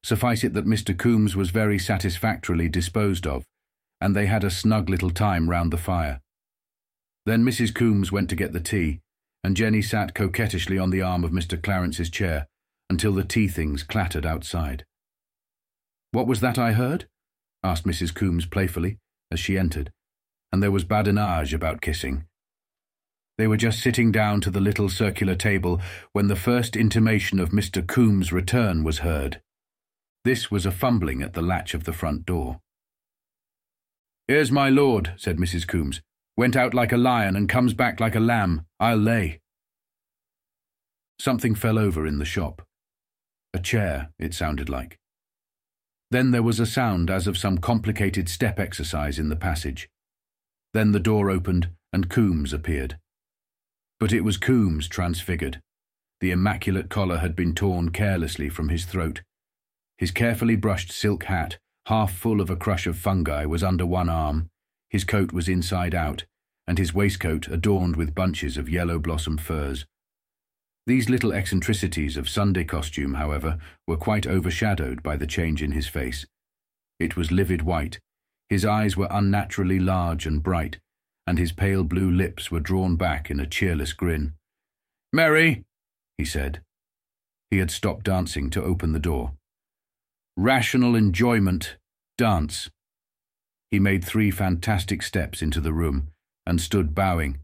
Suffice 0.03 0.43
it 0.43 0.55
that 0.55 0.65
Mr. 0.65 0.97
Coombes 0.97 1.37
was 1.37 1.51
very 1.51 1.79
satisfactorily 1.79 2.71
disposed 2.71 3.27
of, 3.27 3.45
and 4.01 4.17
they 4.17 4.25
had 4.25 4.43
a 4.43 4.49
snug 4.51 4.89
little 4.89 5.11
time 5.11 5.51
round 5.51 5.71
the 5.71 5.77
fire. 5.77 6.23
Then 7.27 7.45
Mrs. 7.45 7.75
Coombes 7.75 8.13
went 8.13 8.29
to 8.31 8.37
get 8.37 8.53
the 8.53 8.61
tea, 8.61 9.01
and 9.43 9.57
Jenny 9.57 9.83
sat 9.83 10.15
coquettishly 10.15 10.79
on 10.79 10.91
the 10.91 11.03
arm 11.03 11.25
of 11.25 11.31
Mr. 11.31 11.61
Clarence's 11.63 12.11
chair 12.11 12.47
until 12.91 13.13
the 13.13 13.25
tea 13.25 13.49
things 13.49 13.83
clattered 13.83 14.27
outside. 14.27 14.85
What 16.13 16.27
was 16.27 16.41
that 16.41 16.59
I 16.59 16.73
heard? 16.73 17.07
asked 17.63 17.87
Mrs. 17.87 18.15
Coombes 18.15 18.47
playfully, 18.47 18.99
as 19.31 19.41
she 19.41 19.59
entered, 19.59 19.91
and 20.53 20.63
there 20.63 20.71
was 20.71 20.85
badinage 20.85 21.55
about 21.55 21.81
kissing. 21.81 22.27
They 23.37 23.47
were 23.47 23.57
just 23.57 23.81
sitting 23.81 24.13
down 24.13 24.41
to 24.43 24.51
the 24.51 24.61
little 24.61 24.89
circular 24.89 25.35
table 25.35 25.81
when 26.13 26.29
the 26.29 26.37
first 26.37 26.77
intimation 26.77 27.41
of 27.41 27.51
Mr. 27.51 27.85
Coombes' 27.85 28.33
return 28.33 28.85
was 28.85 28.99
heard. 28.99 29.41
This 30.25 30.51
was 30.51 30.65
a 30.65 30.71
fumbling 30.71 31.23
at 31.23 31.33
the 31.33 31.43
latch 31.43 31.75
of 31.75 31.85
the 31.85 31.93
front 31.93 32.25
door. 32.27 32.61
Here's 34.29 34.53
my 34.53 34.69
lord, 34.69 35.15
said 35.17 35.39
Mrs. 35.39 35.67
Coombes. 35.67 36.01
Went 36.37 36.57
out 36.57 36.75
like 36.75 36.93
a 36.93 36.97
lion 36.97 37.37
and 37.37 37.49
comes 37.49 37.75
back 37.75 38.01
like 38.01 38.17
a 38.17 38.21
lamb, 38.21 38.67
I'll 38.81 38.97
lay. 38.97 39.41
Something 41.21 41.55
fell 41.55 41.79
over 41.79 42.07
in 42.07 42.19
the 42.19 42.25
shop. 42.25 42.63
A 43.53 43.61
chair, 43.61 44.11
it 44.19 44.35
sounded 44.35 44.69
like. 44.69 44.99
Then 46.11 46.33
there 46.33 46.43
was 46.43 46.59
a 46.59 46.67
sound 46.67 47.11
as 47.11 47.27
of 47.27 47.39
some 47.39 47.59
complicated 47.59 48.29
step 48.29 48.59
exercise 48.59 49.19
in 49.19 49.29
the 49.29 49.37
passage. 49.37 49.89
Then 50.73 50.93
the 50.93 51.01
door 51.01 51.31
opened 51.31 51.71
and 51.93 52.11
Coombes 52.11 52.53
appeared. 52.53 52.99
But 54.01 54.13
it 54.13 54.23
was 54.23 54.37
Coombes 54.37 54.89
transfigured. 54.89 55.61
The 56.21 56.33
immaculate 56.33 56.91
collar 56.91 57.19
had 57.19 57.37
been 57.37 57.55
torn 57.55 57.91
carelessly 57.91 58.49
from 58.49 58.71
his 58.71 58.85
throat. 58.85 59.23
His 59.99 60.11
carefully 60.11 60.57
brushed 60.57 60.91
silk 60.91 61.25
hat, 61.25 61.59
half 61.87 62.13
full 62.13 62.41
of 62.41 62.51
a 62.51 62.57
crush 62.57 62.89
of 62.89 62.99
fungi, 62.99 63.45
was 63.45 63.63
under 63.63 63.87
one 63.87 64.09
arm. 64.09 64.51
His 64.95 65.03
coat 65.03 65.33
was 65.33 65.49
inside 65.49 65.93
out, 65.93 66.25
and 66.69 66.79
his 66.79 66.95
waistcoat 66.95 67.49
adorned 67.49 67.97
with 67.97 68.15
bunches 68.15 68.57
of 68.57 68.69
yellow 68.69 69.01
blossom 69.01 69.39
furze. 69.39 69.87
These 70.87 71.11
little 71.11 71.33
eccentricities 71.33 72.17
of 72.17 72.29
Sunday 72.29 72.63
costume, 72.63 73.15
however, 73.15 73.59
were 73.89 73.97
quite 73.97 74.25
overshadowed 74.25 75.03
by 75.03 75.17
the 75.17 75.27
change 75.27 75.65
in 75.65 75.73
his 75.73 75.89
face. 75.89 76.27
It 77.01 77.17
was 77.17 77.33
livid 77.33 77.63
white, 77.63 77.99
his 78.49 78.65
eyes 78.65 78.97
were 78.97 79.09
unnaturally 79.11 79.81
large 79.81 80.27
and 80.27 80.41
bright, 80.41 80.79
and 81.27 81.41
his 81.41 81.51
pale 81.51 81.83
blue 81.83 82.09
lips 82.09 82.53
were 82.53 82.61
drawn 82.61 82.95
back 82.95 83.33
in 83.33 83.41
a 83.41 83.49
cheerless 83.49 83.93
grin. 83.93 84.35
Mary, 85.13 85.65
he 86.19 86.25
said. 86.25 86.63
He 87.51 87.59
had 87.59 87.73
stopped 87.73 88.05
dancing 88.05 88.49
to 88.51 88.63
open 88.63 88.93
the 88.93 89.01
door. 89.01 89.33
Rational 90.37 90.95
enjoyment, 90.95 91.79
dance. 92.17 92.71
He 93.75 93.81
made 93.81 94.05
three 94.05 94.31
fantastic 94.31 95.03
steps 95.03 95.43
into 95.43 95.61
the 95.61 95.73
room 95.73 96.07
and 96.47 96.61
stood 96.61 96.95
bowing. 96.95 97.41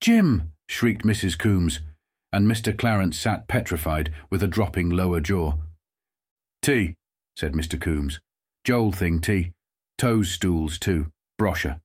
Jim! 0.00 0.52
shrieked 0.68 1.04
Mrs. 1.04 1.36
Coombes, 1.36 1.80
and 2.32 2.46
Mr. 2.46 2.78
Clarence 2.78 3.18
sat 3.18 3.48
petrified 3.48 4.12
with 4.30 4.44
a 4.44 4.46
dropping 4.46 4.90
lower 4.90 5.18
jaw. 5.18 5.54
Tea, 6.62 6.94
said 7.34 7.54
Mr. 7.54 7.80
Coombes. 7.80 8.20
Joel 8.62 8.92
thing 8.92 9.20
tea. 9.20 9.50
Toes 9.98 10.30
stools 10.30 10.78
too. 10.78 11.10
Brochure. 11.36 11.80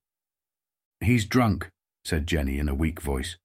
He's 0.99 1.25
drunk, 1.25 1.71
said 2.03 2.27
Jenny 2.27 2.59
in 2.59 2.69
a 2.69 2.75
weak 2.75 3.01
voice. 3.01 3.35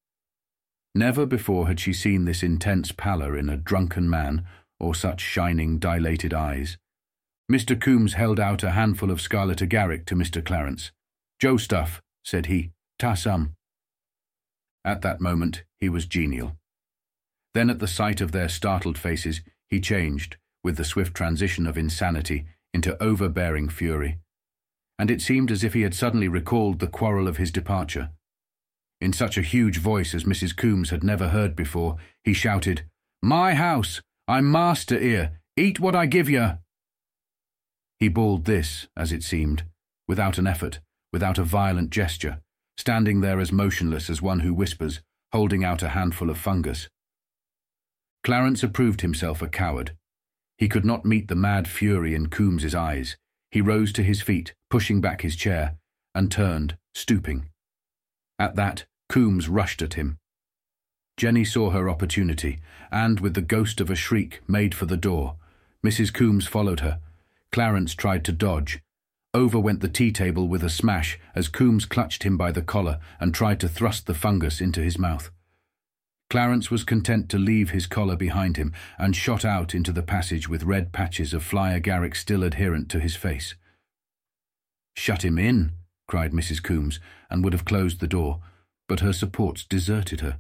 Never 0.95 1.25
before 1.25 1.67
had 1.67 1.81
she 1.81 1.95
seen 1.95 2.27
this 2.27 2.43
intense 2.43 2.93
pallor 2.93 3.39
in 3.39 3.49
a 3.49 3.57
drunken 3.57 4.11
man 4.11 4.45
or 4.79 4.95
such 4.95 5.23
shining, 5.23 5.79
dilated 5.79 6.35
eyes. 6.35 6.77
Mr. 7.51 7.79
Coombes 7.81 8.15
held 8.15 8.39
out 8.39 8.63
a 8.63 8.71
handful 8.71 9.11
of 9.11 9.21
scarlet 9.21 9.59
agaric 9.59 10.07
to 10.07 10.15
Mr. 10.15 10.45
Clarence. 10.45 10.93
Joe 11.41 11.57
stuff, 11.57 12.01
said 12.25 12.47
he. 12.47 12.71
Ta 12.99 13.15
some. 13.15 13.55
At 14.85 15.03
that 15.03 15.21
moment 15.21 15.65
he 15.79 15.89
was 15.89 16.07
genial. 16.07 16.57
Then 17.55 17.69
at 17.69 17.81
the 17.81 17.89
sight 17.89 18.21
of 18.21 18.33
their 18.33 18.49
startled 18.49 18.97
faces 18.97 19.41
he 19.69 19.81
changed, 19.81 20.37
with 20.63 20.77
the 20.77 20.85
swift 20.85 21.15
transition 21.15 21.67
of 21.67 21.77
insanity, 21.77 22.47
into 22.73 23.03
overbearing 23.03 23.69
fury 23.69 24.19
and 25.01 25.11
it 25.11 25.23
seemed 25.23 25.51
as 25.51 25.65
if 25.65 25.73
he 25.73 25.81
had 25.81 25.95
suddenly 25.95 26.29
recalled 26.29 26.79
the 26.79 26.87
quarrel 26.87 27.27
of 27.27 27.39
his 27.39 27.51
departure. 27.51 28.11
In 29.01 29.15
such 29.15 29.39
a 29.39 29.43
huge 29.43 29.79
voice 29.79 30.13
as 30.15 30.25
Mrs. 30.25 30.55
Coombes 30.55 30.91
had 30.91 31.03
never 31.03 31.29
heard 31.29 31.57
before, 31.57 31.97
he 32.23 32.35
shouted, 32.35 32.83
My 33.23 33.55
house! 33.55 34.03
I'm 34.29 34.53
master 34.53 34.99
here! 34.99 35.41
Eat 35.57 35.81
what 35.81 35.97
I 35.97 36.05
give 36.05 36.29
you! 36.29 36.59
He 38.01 38.09
bawled 38.09 38.47
this, 38.47 38.89
as 38.97 39.13
it 39.13 39.23
seemed, 39.23 39.65
without 40.09 40.39
an 40.39 40.47
effort, 40.47 40.81
without 41.13 41.39
a 41.39 41.45
violent 41.45 41.91
gesture, 41.91 42.41
standing 42.79 43.21
there 43.21 43.39
as 43.39 43.53
motionless 43.53 44.09
as 44.09 44.23
one 44.23 44.41
who 44.41 44.55
whispers, 44.55 45.03
holding 45.33 45.63
out 45.65 45.83
a 45.83 45.91
handful 45.91 46.31
of 46.31 46.39
fungus. 46.39 46.89
Clarence 48.25 48.63
approved 48.63 49.03
himself 49.03 49.43
a 49.43 49.49
coward. 49.49 49.93
He 50.57 50.69
could 50.69 50.85
not 50.85 51.05
meet 51.05 51.29
the 51.29 51.37
mad 51.37 51.69
fury 51.69 52.15
in 52.15 52.29
Coombes's 52.29 52.75
eyes. 52.75 53.17
He 53.51 53.61
rose 53.61 53.93
to 53.93 54.03
his 54.03 54.23
feet, 54.23 54.55
pushing 54.71 55.01
back 55.01 55.21
his 55.21 55.37
chair, 55.37 55.77
and 56.15 56.31
turned, 56.31 56.77
stooping. 56.95 57.51
At 58.39 58.57
that, 58.57 58.87
Coombes 59.11 59.49
rushed 59.49 59.83
at 59.83 59.95
him. 59.95 60.19
Jenny 61.17 61.45
saw 61.45 61.71
her 61.71 61.91
opportunity, 61.91 62.61
and, 62.91 63.21
with 63.21 63.35
the 63.35 63.43
ghost 63.43 63.81
of 63.81 63.91
a 63.91 63.95
shriek, 63.95 64.41
made 64.49 64.75
for 64.75 64.87
the 64.87 64.97
door. 64.97 65.37
Mrs. 65.85 66.13
Coombes 66.13 66.47
followed 66.47 66.81
her. 66.81 66.99
Clarence 67.53 67.95
tried 67.95 68.25
to 68.25 68.33
dodge. 68.33 68.81
Over 69.35 69.59
went 69.59 69.81
the 69.81 69.89
tea 69.89 70.13
table 70.13 70.49
with 70.49 70.63
a 70.63 70.71
smash 70.71 71.19
as 71.35 71.49
Coombes 71.49 71.85
clutched 71.85 72.23
him 72.23 72.37
by 72.37 72.53
the 72.53 72.63
collar 72.63 72.99
and 73.19 73.35
tried 73.35 73.61
to 73.61 73.69
thrust 73.69 74.07
the 74.07 74.15
fungus 74.15 74.61
into 74.61 74.81
his 74.81 74.99
mouth. 74.99 75.31
Clarence 76.29 76.71
was 76.71 76.85
content 76.85 77.29
to 77.29 77.39
leave 77.39 77.71
his 77.71 77.89
collar 77.89 78.15
behind 78.15 78.57
him 78.57 78.73
and 78.99 79.17
shot 79.17 79.45
out 79.45 79.75
into 79.75 79.93
the 79.93 80.03
passage 80.03 80.49
with 80.49 80.63
red 80.63 80.93
patches 80.93 81.35
of 81.35 81.43
fly 81.43 81.79
agaric 81.79 82.15
still 82.15 82.45
adherent 82.45 82.89
to 82.89 83.01
his 83.01 83.17
face. 83.17 83.57
Shut 84.97 85.25
him 85.25 85.39
in, 85.39 85.73
cried 86.07 86.33
Mrs. 86.33 86.63
Coombes, 86.63 87.01
and 87.29 87.43
would 87.43 87.53
have 87.53 87.65
closed 87.65 87.99
the 87.99 88.07
door, 88.07 88.41
but 88.89 89.01
her 89.01 89.13
supports 89.13 89.65
deserted 89.65 90.21
her. 90.21 90.39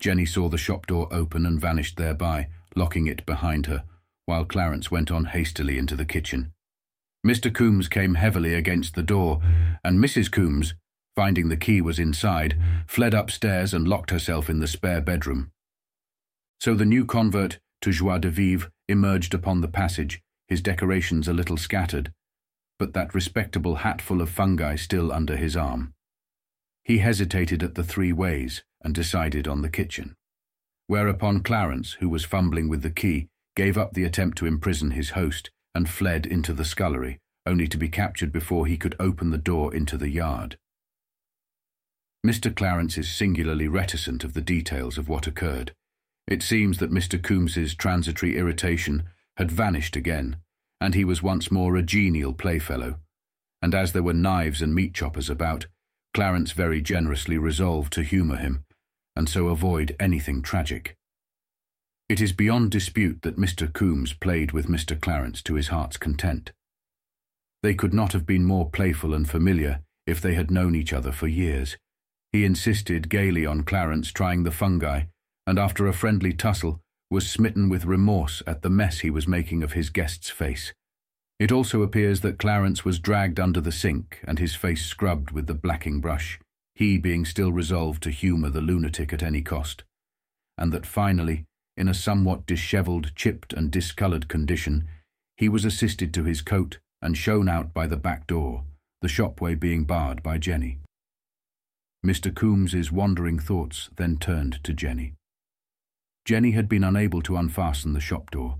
Jenny 0.00 0.26
saw 0.26 0.48
the 0.48 0.58
shop 0.58 0.86
door 0.86 1.08
open 1.12 1.46
and 1.46 1.60
vanished 1.60 1.96
thereby, 1.96 2.48
locking 2.74 3.06
it 3.06 3.24
behind 3.26 3.66
her, 3.66 3.84
while 4.26 4.44
Clarence 4.44 4.90
went 4.90 5.10
on 5.10 5.24
hastily 5.26 5.78
into 5.78 5.96
the 5.96 6.04
kitchen. 6.04 6.52
Mr. 7.26 7.52
Coombes 7.52 7.88
came 7.88 8.14
heavily 8.14 8.54
against 8.54 8.94
the 8.94 9.02
door, 9.02 9.40
and 9.82 9.98
Mrs. 9.98 10.30
Coombes, 10.30 10.74
finding 11.16 11.48
the 11.48 11.56
key 11.56 11.80
was 11.80 11.98
inside, 11.98 12.56
fled 12.86 13.14
upstairs 13.14 13.72
and 13.72 13.88
locked 13.88 14.10
herself 14.10 14.50
in 14.50 14.60
the 14.60 14.68
spare 14.68 15.00
bedroom. 15.00 15.50
So 16.60 16.74
the 16.74 16.84
new 16.84 17.04
convert 17.04 17.58
to 17.80 17.92
joie 17.92 18.18
de 18.18 18.30
vivre 18.30 18.70
emerged 18.88 19.34
upon 19.34 19.60
the 19.60 19.68
passage, 19.68 20.20
his 20.48 20.60
decorations 20.60 21.26
a 21.26 21.32
little 21.32 21.56
scattered, 21.56 22.12
but 22.78 22.92
that 22.92 23.14
respectable 23.14 23.76
hatful 23.76 24.20
of 24.20 24.30
fungi 24.30 24.76
still 24.76 25.12
under 25.12 25.36
his 25.36 25.56
arm. 25.56 25.94
He 26.84 26.98
hesitated 26.98 27.62
at 27.62 27.74
the 27.74 27.84
three 27.84 28.12
ways 28.12 28.62
and 28.82 28.94
decided 28.94 29.48
on 29.48 29.62
the 29.62 29.68
kitchen. 29.68 30.14
Whereupon 30.86 31.40
Clarence, 31.40 31.94
who 31.94 32.08
was 32.08 32.24
fumbling 32.24 32.68
with 32.68 32.82
the 32.82 32.90
key, 32.90 33.28
gave 33.56 33.76
up 33.76 33.94
the 33.94 34.04
attempt 34.04 34.38
to 34.38 34.46
imprison 34.46 34.92
his 34.92 35.10
host 35.10 35.50
and 35.74 35.88
fled 35.88 36.26
into 36.26 36.52
the 36.52 36.64
scullery, 36.64 37.18
only 37.46 37.66
to 37.66 37.78
be 37.78 37.88
captured 37.88 38.30
before 38.30 38.66
he 38.66 38.76
could 38.76 38.94
open 39.00 39.30
the 39.30 39.38
door 39.38 39.74
into 39.74 39.96
the 39.96 40.10
yard. 40.10 40.56
Mr. 42.24 42.54
Clarence 42.54 42.98
is 42.98 43.08
singularly 43.08 43.68
reticent 43.68 44.24
of 44.24 44.34
the 44.34 44.40
details 44.40 44.98
of 44.98 45.08
what 45.08 45.26
occurred. 45.26 45.72
It 46.26 46.42
seems 46.42 46.78
that 46.78 46.90
Mr. 46.90 47.22
Coombes's 47.22 47.74
transitory 47.74 48.36
irritation 48.36 49.04
had 49.36 49.50
vanished 49.50 49.96
again, 49.96 50.36
and 50.80 50.94
he 50.94 51.04
was 51.04 51.22
once 51.22 51.50
more 51.50 51.76
a 51.76 51.82
genial 51.82 52.32
playfellow. 52.32 52.96
And 53.62 53.74
as 53.74 53.92
there 53.92 54.02
were 54.02 54.12
knives 54.12 54.60
and 54.60 54.74
meat 54.74 54.92
choppers 54.92 55.30
about, 55.30 55.66
Clarence 56.14 56.52
very 56.52 56.82
generously 56.82 57.38
resolved 57.38 57.92
to 57.92 58.02
humour 58.02 58.36
him, 58.36 58.64
and 59.14 59.28
so 59.28 59.48
avoid 59.48 59.94
anything 60.00 60.42
tragic. 60.42 60.96
It 62.08 62.20
is 62.20 62.32
beyond 62.32 62.70
dispute 62.70 63.22
that 63.22 63.36
Mr. 63.36 63.72
Coombes 63.72 64.12
played 64.12 64.52
with 64.52 64.68
Mr. 64.68 65.00
Clarence 65.00 65.42
to 65.42 65.54
his 65.54 65.68
heart's 65.68 65.96
content. 65.96 66.52
They 67.64 67.74
could 67.74 67.92
not 67.92 68.12
have 68.12 68.24
been 68.24 68.44
more 68.44 68.70
playful 68.70 69.12
and 69.12 69.28
familiar 69.28 69.80
if 70.06 70.20
they 70.20 70.34
had 70.34 70.48
known 70.48 70.76
each 70.76 70.92
other 70.92 71.10
for 71.10 71.26
years. 71.26 71.76
He 72.30 72.44
insisted 72.44 73.08
gaily 73.08 73.44
on 73.44 73.64
Clarence 73.64 74.12
trying 74.12 74.44
the 74.44 74.52
fungi, 74.52 75.04
and 75.48 75.58
after 75.58 75.88
a 75.88 75.92
friendly 75.92 76.32
tussle, 76.32 76.80
was 77.10 77.28
smitten 77.28 77.68
with 77.68 77.84
remorse 77.84 78.40
at 78.46 78.62
the 78.62 78.70
mess 78.70 79.00
he 79.00 79.10
was 79.10 79.26
making 79.26 79.64
of 79.64 79.72
his 79.72 79.90
guest's 79.90 80.30
face. 80.30 80.72
It 81.40 81.50
also 81.50 81.82
appears 81.82 82.20
that 82.20 82.38
Clarence 82.38 82.84
was 82.84 83.00
dragged 83.00 83.40
under 83.40 83.60
the 83.60 83.72
sink 83.72 84.20
and 84.28 84.38
his 84.38 84.54
face 84.54 84.86
scrubbed 84.86 85.32
with 85.32 85.48
the 85.48 85.54
blacking 85.54 86.00
brush, 86.00 86.38
he 86.76 86.98
being 86.98 87.24
still 87.24 87.50
resolved 87.50 88.02
to 88.04 88.10
humour 88.10 88.50
the 88.50 88.60
lunatic 88.60 89.12
at 89.12 89.24
any 89.24 89.42
cost, 89.42 89.82
and 90.56 90.72
that 90.72 90.86
finally, 90.86 91.46
in 91.76 91.88
a 91.88 91.94
somewhat 91.94 92.46
dishevelled, 92.46 93.14
chipped 93.14 93.52
and 93.52 93.70
discoloured 93.70 94.28
condition, 94.28 94.88
he 95.36 95.48
was 95.48 95.64
assisted 95.64 96.14
to 96.14 96.24
his 96.24 96.40
coat 96.42 96.78
and 97.02 97.16
shown 97.16 97.48
out 97.48 97.74
by 97.74 97.86
the 97.86 97.96
back 97.96 98.26
door, 98.26 98.64
the 99.02 99.08
shopway 99.08 99.58
being 99.58 99.84
barred 99.84 100.22
by 100.22 100.38
Jenny. 100.38 100.78
Mr. 102.04 102.34
Coombes's 102.34 102.90
wandering 102.90 103.38
thoughts 103.38 103.90
then 103.96 104.16
turned 104.16 104.62
to 104.64 104.72
Jenny. 104.72 105.14
Jenny 106.24 106.52
had 106.52 106.68
been 106.68 106.84
unable 106.84 107.22
to 107.22 107.36
unfasten 107.36 107.92
the 107.92 108.00
shop 108.00 108.30
door, 108.30 108.56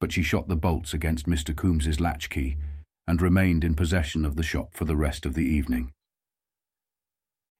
but 0.00 0.12
she 0.12 0.22
shot 0.22 0.48
the 0.48 0.56
bolts 0.56 0.94
against 0.94 1.26
Mr. 1.26 1.54
Coombes's 1.54 2.00
latchkey 2.00 2.56
and 3.06 3.20
remained 3.20 3.64
in 3.64 3.74
possession 3.74 4.24
of 4.24 4.36
the 4.36 4.42
shop 4.42 4.74
for 4.74 4.84
the 4.84 4.96
rest 4.96 5.26
of 5.26 5.34
the 5.34 5.44
evening. 5.44 5.90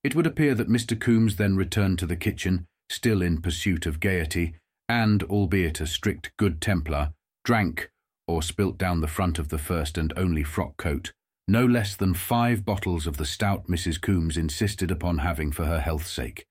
It 0.02 0.14
would 0.14 0.26
appear 0.26 0.54
that 0.54 0.68
Mr. 0.68 0.98
Coombes 0.98 1.36
then 1.36 1.56
returned 1.56 1.98
to 1.98 2.06
the 2.06 2.16
kitchen, 2.16 2.66
still 2.88 3.20
in 3.20 3.42
pursuit 3.42 3.84
of 3.84 4.00
gaiety, 4.00 4.54
and, 4.90 5.22
albeit 5.22 5.80
a 5.80 5.86
strict 5.86 6.32
good 6.36 6.60
Templar, 6.60 7.12
drank, 7.44 7.90
or 8.26 8.42
spilt 8.42 8.76
down 8.76 9.00
the 9.00 9.06
front 9.06 9.38
of 9.38 9.48
the 9.48 9.56
first 9.56 9.96
and 9.96 10.12
only 10.16 10.42
frock 10.42 10.76
coat, 10.76 11.12
no 11.46 11.64
less 11.64 11.94
than 11.94 12.12
five 12.12 12.64
bottles 12.64 13.06
of 13.06 13.16
the 13.16 13.24
stout 13.24 13.68
Mrs. 13.68 14.00
Coombes 14.00 14.36
insisted 14.36 14.90
upon 14.90 15.18
having 15.18 15.52
for 15.52 15.64
her 15.64 15.78
health's 15.78 16.10
sake. 16.10 16.44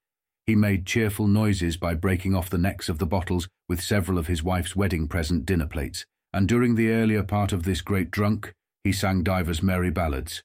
He 0.47 0.55
made 0.55 0.85
cheerful 0.85 1.27
noises 1.27 1.75
by 1.75 1.95
breaking 1.95 2.33
off 2.33 2.49
the 2.49 2.57
necks 2.57 2.87
of 2.87 2.97
the 2.97 3.05
bottles 3.05 3.49
with 3.67 3.81
several 3.81 4.17
of 4.17 4.27
his 4.27 4.41
wife's 4.41 4.73
wedding 4.73 5.09
present 5.09 5.45
dinner 5.45 5.67
plates, 5.67 6.05
and 6.31 6.47
during 6.47 6.75
the 6.75 6.91
earlier 6.91 7.23
part 7.23 7.51
of 7.51 7.63
this 7.63 7.81
great 7.81 8.09
drunk, 8.09 8.53
he 8.85 8.93
sang 8.93 9.21
divers 9.21 9.61
merry 9.61 9.91
ballads. 9.91 10.43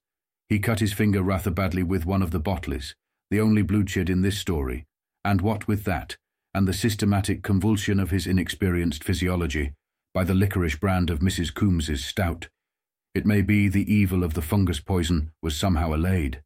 He 0.49 0.59
cut 0.59 0.81
his 0.81 0.93
finger 0.93 1.23
rather 1.23 1.53
badly 1.53 1.85
with 1.85 2.05
one 2.05 2.23
of 2.23 2.33
the 2.33 2.41
bottles, 2.41 2.97
the 3.31 3.41
only 3.41 3.63
bloodshed 3.63 4.11
in 4.11 4.23
this 4.23 4.37
story, 4.37 4.85
and 5.25 5.41
what 5.41 5.69
with 5.69 5.85
that, 5.85 6.17
and 6.55 6.69
the 6.69 6.73
systematic 6.73 7.43
convulsion 7.43 7.99
of 7.99 8.11
his 8.11 8.27
inexperienced 8.27 9.03
physiology, 9.03 9.73
by 10.13 10.23
the 10.23 10.35
licorice 10.35 10.77
brand 10.77 11.11
of 11.11 11.19
Mrs. 11.19 11.53
Coombes's 11.53 12.05
stout, 12.05 12.49
it 13.15 13.27
may 13.27 13.43
be 13.43 13.69
the 13.69 13.93
evil 13.93 14.25
of 14.25 14.35
the 14.35 14.43
fungus 14.43 14.81
poison 14.81 15.31
was 15.43 15.57
somehow 15.57 15.95
allayed. 15.95 16.43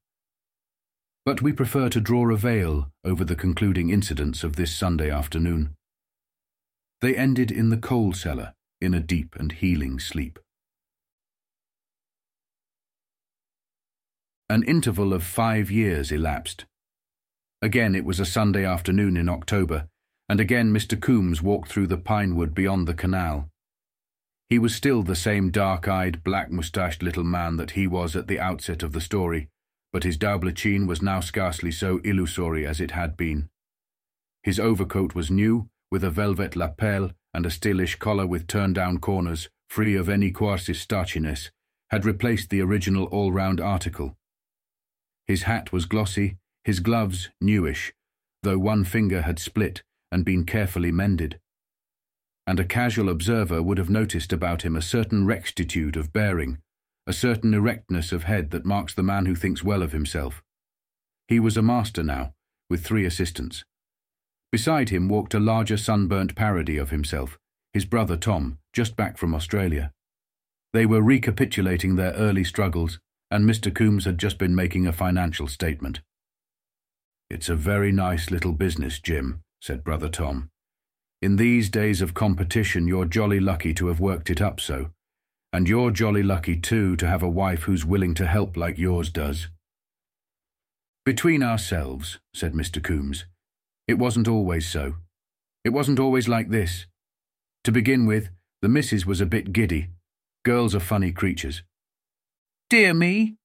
But 1.24 1.42
we 1.42 1.52
prefer 1.52 1.88
to 1.90 2.00
draw 2.00 2.30
a 2.32 2.36
veil 2.36 2.90
over 3.04 3.24
the 3.24 3.36
concluding 3.36 3.90
incidents 3.90 4.44
of 4.44 4.56
this 4.56 4.74
Sunday 4.74 5.10
afternoon. 5.10 5.74
They 7.00 7.16
ended 7.16 7.50
in 7.50 7.70
the 7.70 7.76
coal 7.76 8.12
cellar, 8.12 8.54
in 8.80 8.94
a 8.94 9.00
deep 9.00 9.36
and 9.36 9.52
healing 9.52 9.98
sleep. 9.98 10.38
An 14.50 14.62
interval 14.62 15.12
of 15.12 15.22
five 15.22 15.70
years 15.70 16.10
elapsed. 16.10 16.64
Again 17.60 17.94
it 17.94 18.04
was 18.04 18.20
a 18.20 18.24
Sunday 18.24 18.64
afternoon 18.64 19.16
in 19.16 19.28
October, 19.28 19.88
and 20.28 20.40
again 20.40 20.72
Mr. 20.72 21.00
Coombes 21.00 21.42
walked 21.42 21.68
through 21.68 21.86
the 21.86 21.96
pine 21.96 22.36
wood 22.36 22.54
beyond 22.54 22.86
the 22.86 22.94
canal. 22.94 23.48
He 24.48 24.58
was 24.58 24.74
still 24.74 25.02
the 25.02 25.16
same 25.16 25.50
dark-eyed, 25.50 26.24
black-moustached 26.24 27.02
little 27.02 27.24
man 27.24 27.56
that 27.56 27.72
he 27.72 27.86
was 27.86 28.16
at 28.16 28.28
the 28.28 28.40
outset 28.40 28.82
of 28.82 28.92
the 28.92 29.00
story, 29.00 29.48
but 29.92 30.04
his 30.04 30.16
doubletine 30.16 30.86
was 30.86 31.02
now 31.02 31.20
scarcely 31.20 31.70
so 31.70 31.98
illusory 31.98 32.66
as 32.66 32.80
it 32.80 32.92
had 32.92 33.16
been. 33.16 33.48
His 34.42 34.58
overcoat 34.58 35.14
was 35.14 35.30
new, 35.30 35.68
with 35.90 36.04
a 36.04 36.10
velvet 36.10 36.56
lapel 36.56 37.12
and 37.34 37.44
a 37.44 37.50
stylish 37.50 37.96
collar 37.96 38.26
with 38.26 38.46
turned-down 38.46 38.98
corners, 38.98 39.48
free 39.68 39.96
of 39.96 40.08
any 40.08 40.30
quarsis 40.30 40.80
starchiness, 40.80 41.50
had 41.90 42.04
replaced 42.04 42.50
the 42.50 42.60
original 42.60 43.04
all-round 43.04 43.60
article. 43.60 44.16
His 45.26 45.42
hat 45.42 45.72
was 45.72 45.84
glossy, 45.84 46.36
his 46.64 46.80
gloves 46.80 47.28
newish, 47.40 47.92
though 48.42 48.58
one 48.58 48.84
finger 48.84 49.22
had 49.22 49.38
split 49.38 49.82
and 50.10 50.24
been 50.24 50.44
carefully 50.44 50.92
mended. 50.92 51.38
And 52.46 52.58
a 52.58 52.64
casual 52.64 53.08
observer 53.08 53.62
would 53.62 53.78
have 53.78 53.90
noticed 53.90 54.32
about 54.32 54.62
him 54.62 54.74
a 54.74 54.82
certain 54.82 55.26
rectitude 55.26 55.96
of 55.96 56.12
bearing, 56.12 56.58
a 57.06 57.12
certain 57.12 57.54
erectness 57.54 58.12
of 58.12 58.24
head 58.24 58.50
that 58.50 58.64
marks 58.64 58.94
the 58.94 59.02
man 59.02 59.26
who 59.26 59.34
thinks 59.34 59.62
well 59.62 59.82
of 59.82 59.92
himself. 59.92 60.42
He 61.26 61.38
was 61.38 61.56
a 61.56 61.62
master 61.62 62.02
now, 62.02 62.32
with 62.70 62.84
three 62.84 63.04
assistants. 63.04 63.64
Beside 64.50 64.88
him 64.88 65.08
walked 65.08 65.34
a 65.34 65.40
larger 65.40 65.76
sunburnt 65.76 66.34
parody 66.34 66.78
of 66.78 66.90
himself, 66.90 67.38
his 67.74 67.84
brother 67.84 68.16
Tom, 68.16 68.58
just 68.72 68.96
back 68.96 69.18
from 69.18 69.34
Australia. 69.34 69.92
They 70.72 70.86
were 70.86 71.02
recapitulating 71.02 71.96
their 71.96 72.12
early 72.12 72.44
struggles, 72.44 72.98
and 73.30 73.44
Mr. 73.44 73.74
Coombes 73.74 74.06
had 74.06 74.18
just 74.18 74.38
been 74.38 74.54
making 74.54 74.86
a 74.86 74.92
financial 74.92 75.48
statement. 75.48 76.00
It's 77.28 77.50
a 77.50 77.54
very 77.54 77.92
nice 77.92 78.30
little 78.30 78.52
business, 78.52 79.00
Jim, 79.00 79.42
said 79.60 79.84
brother 79.84 80.08
Tom. 80.08 80.50
In 81.20 81.36
these 81.36 81.68
days 81.68 82.00
of 82.00 82.14
competition, 82.14 82.86
you're 82.86 83.04
jolly 83.04 83.40
lucky 83.40 83.74
to 83.74 83.88
have 83.88 84.00
worked 84.00 84.30
it 84.30 84.40
up 84.40 84.60
so. 84.60 84.90
And 85.52 85.68
you're 85.68 85.90
jolly 85.90 86.22
lucky, 86.22 86.56
too, 86.56 86.94
to 86.96 87.06
have 87.06 87.22
a 87.22 87.28
wife 87.28 87.62
who's 87.62 87.84
willing 87.84 88.14
to 88.14 88.26
help 88.26 88.56
like 88.56 88.78
yours 88.78 89.10
does. 89.10 89.48
Between 91.04 91.42
ourselves, 91.42 92.18
said 92.34 92.52
Mr. 92.52 92.82
Coombes, 92.82 93.24
it 93.88 93.98
wasn't 93.98 94.28
always 94.28 94.68
so. 94.68 94.96
It 95.64 95.70
wasn't 95.70 95.98
always 95.98 96.28
like 96.28 96.50
this. 96.50 96.86
To 97.64 97.72
begin 97.72 98.06
with, 98.06 98.28
the 98.60 98.68
missus 98.68 99.06
was 99.06 99.20
a 99.20 99.26
bit 99.26 99.52
giddy. 99.52 99.88
Girls 100.44 100.74
are 100.74 100.80
funny 100.80 101.10
creatures. 101.10 101.62
Dear 102.70 102.92
me. 102.92 103.36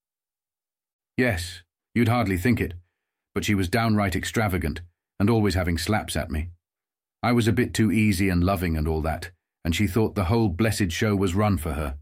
Yes, 1.18 1.64
you'd 1.96 2.10
hardly 2.10 2.38
think 2.38 2.60
it, 2.60 2.74
but 3.34 3.46
she 3.46 3.56
was 3.56 3.70
downright 3.70 4.16
extravagant, 4.16 4.82
and 5.20 5.30
always 5.30 5.56
having 5.56 5.78
slaps 5.78 6.16
at 6.16 6.32
me. 6.32 6.50
I 7.22 7.32
was 7.32 7.48
a 7.48 7.54
bit 7.54 7.74
too 7.74 7.92
easy 7.92 8.30
and 8.30 8.44
loving 8.44 8.76
and 8.76 8.88
all 8.88 9.02
that, 9.02 9.32
and 9.64 9.76
she 9.76 9.88
thought 9.88 10.16
the 10.16 10.26
whole 10.26 10.50
blessed 10.50 10.92
show 10.92 11.16
was 11.16 11.36
run 11.36 11.58
for 11.58 11.74
her. 11.74 11.96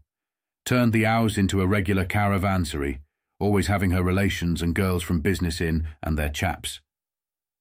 Turned 0.64 0.92
the 0.92 1.06
hours 1.06 1.38
into 1.38 1.60
a 1.60 1.66
regular 1.66 2.04
caravansary, 2.04 2.98
always 3.38 3.66
having 3.66 3.90
her 3.90 4.02
relations 4.02 4.62
and 4.62 4.74
girls 4.74 5.02
from 5.02 5.20
business 5.20 5.60
in 5.60 5.86
and 6.02 6.18
their 6.18 6.28
chaps. 6.28 6.80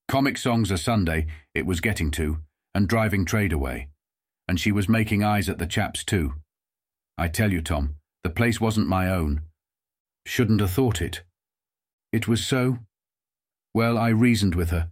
Comic 0.07 0.37
songs 0.37 0.71
a 0.71 0.77
Sunday, 0.77 1.27
it 1.55 1.65
was 1.65 1.81
getting 1.81 2.11
to, 2.11 2.39
and 2.75 2.87
driving 2.87 3.25
trade 3.25 3.53
away. 3.53 3.89
And 4.47 4.59
she 4.59 4.71
was 4.71 4.89
making 4.89 5.23
eyes 5.23 5.47
at 5.47 5.57
the 5.57 5.65
chaps 5.65 6.03
too. 6.03 6.33
I 7.17 7.27
tell 7.27 7.51
you, 7.51 7.61
Tom, 7.61 7.95
the 8.23 8.29
place 8.29 8.59
wasn't 8.59 8.87
my 8.87 9.09
own. 9.09 9.41
Shouldn't 10.25 10.61
have 10.61 10.71
thought 10.71 11.01
it. 11.01 11.23
It 12.11 12.27
was 12.27 12.45
so. 12.45 12.79
Well, 13.73 13.97
I 13.97 14.09
reasoned 14.09 14.55
with 14.55 14.69
her. 14.71 14.89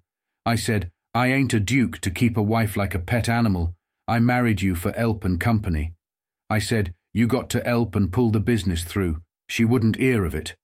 I 0.49 0.55
said, 0.55 0.89
I 1.13 1.27
ain't 1.27 1.53
a 1.53 1.59
duke 1.59 1.99
to 1.99 2.09
keep 2.09 2.35
a 2.35 2.41
wife 2.41 2.75
like 2.75 2.95
a 2.95 3.05
pet 3.11 3.29
animal. 3.29 3.75
I 4.07 4.17
married 4.17 4.63
you 4.63 4.73
for 4.73 4.91
help 4.93 5.23
and 5.23 5.39
company. 5.39 5.93
I 6.49 6.57
said, 6.57 6.95
you 7.13 7.27
got 7.27 7.51
to 7.51 7.61
help 7.63 7.95
and 7.95 8.11
pull 8.11 8.31
the 8.31 8.39
business 8.39 8.83
through. 8.83 9.21
She 9.47 9.63
wouldn't 9.63 9.97
hear 9.97 10.25
of 10.25 10.33
it. 10.33 10.55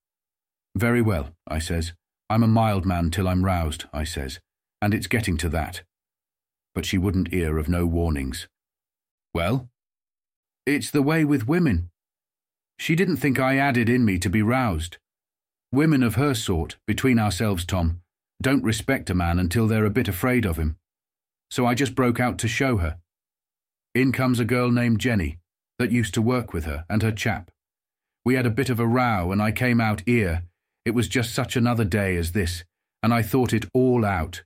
Very 0.76 1.04
well, 1.04 1.36
I 1.48 1.60
says. 1.60 1.94
I'm 2.32 2.42
a 2.42 2.48
mild 2.48 2.84
man 2.84 3.12
till 3.12 3.28
I'm 3.28 3.46
roused, 3.46 3.86
I 3.94 4.06
says, 4.06 4.40
and 4.82 4.92
it's 4.92 5.06
getting 5.06 5.38
to 5.38 5.50
that. 5.50 5.84
But 6.74 6.88
she 6.88 6.98
wouldn't 6.98 7.32
hear 7.32 7.60
of 7.60 7.70
no 7.70 7.86
warnings. 7.86 8.48
Well? 9.36 9.70
It's 10.66 10.90
the 10.90 11.04
way 11.04 11.24
with 11.24 11.48
women. 11.48 11.92
She 12.80 12.96
didn't 12.96 13.18
think 13.18 13.40
I 13.40 13.60
it 13.78 13.88
in 13.88 14.04
me 14.04 14.18
to 14.18 14.32
be 14.32 14.42
roused. 14.42 14.98
Women 15.72 16.02
of 16.02 16.16
her 16.16 16.34
sort, 16.34 16.78
between 16.88 17.20
ourselves, 17.20 17.66
Tom, 17.66 18.02
don't 18.42 18.64
respect 18.64 19.10
a 19.10 19.16
man 19.16 19.40
until 19.40 19.68
they're 19.68 19.86
a 19.86 19.90
bit 19.90 20.08
afraid 20.08 20.46
of 20.46 20.58
him. 20.58 20.78
So 21.50 21.66
I 21.66 21.74
just 21.74 21.96
broke 21.96 22.20
out 22.20 22.38
to 22.40 22.48
show 22.48 22.78
her. 22.78 22.98
In 23.94 24.12
comes 24.12 24.40
a 24.40 24.46
girl 24.46 24.72
named 24.72 25.00
Jenny, 25.00 25.40
that 25.80 25.92
used 25.92 26.14
to 26.16 26.22
work 26.22 26.54
with 26.54 26.66
her, 26.66 26.86
and 26.90 27.02
her 27.02 27.12
chap. 27.12 27.52
We 28.26 28.36
had 28.36 28.46
a 28.46 28.52
bit 28.52 28.70
of 28.70 28.80
a 28.80 28.88
row, 28.88 29.32
and 29.32 29.42
I 29.42 29.52
came 29.52 29.80
out 29.80 30.02
here. 30.06 30.44
It 30.86 30.92
was 30.92 31.08
just 31.08 31.34
such 31.34 31.56
another 31.56 31.86
day 31.86 32.16
as 32.18 32.32
this, 32.32 32.64
and 33.02 33.14
I 33.14 33.22
thought 33.22 33.54
it 33.54 33.66
all 33.74 34.04
out. 34.04 34.44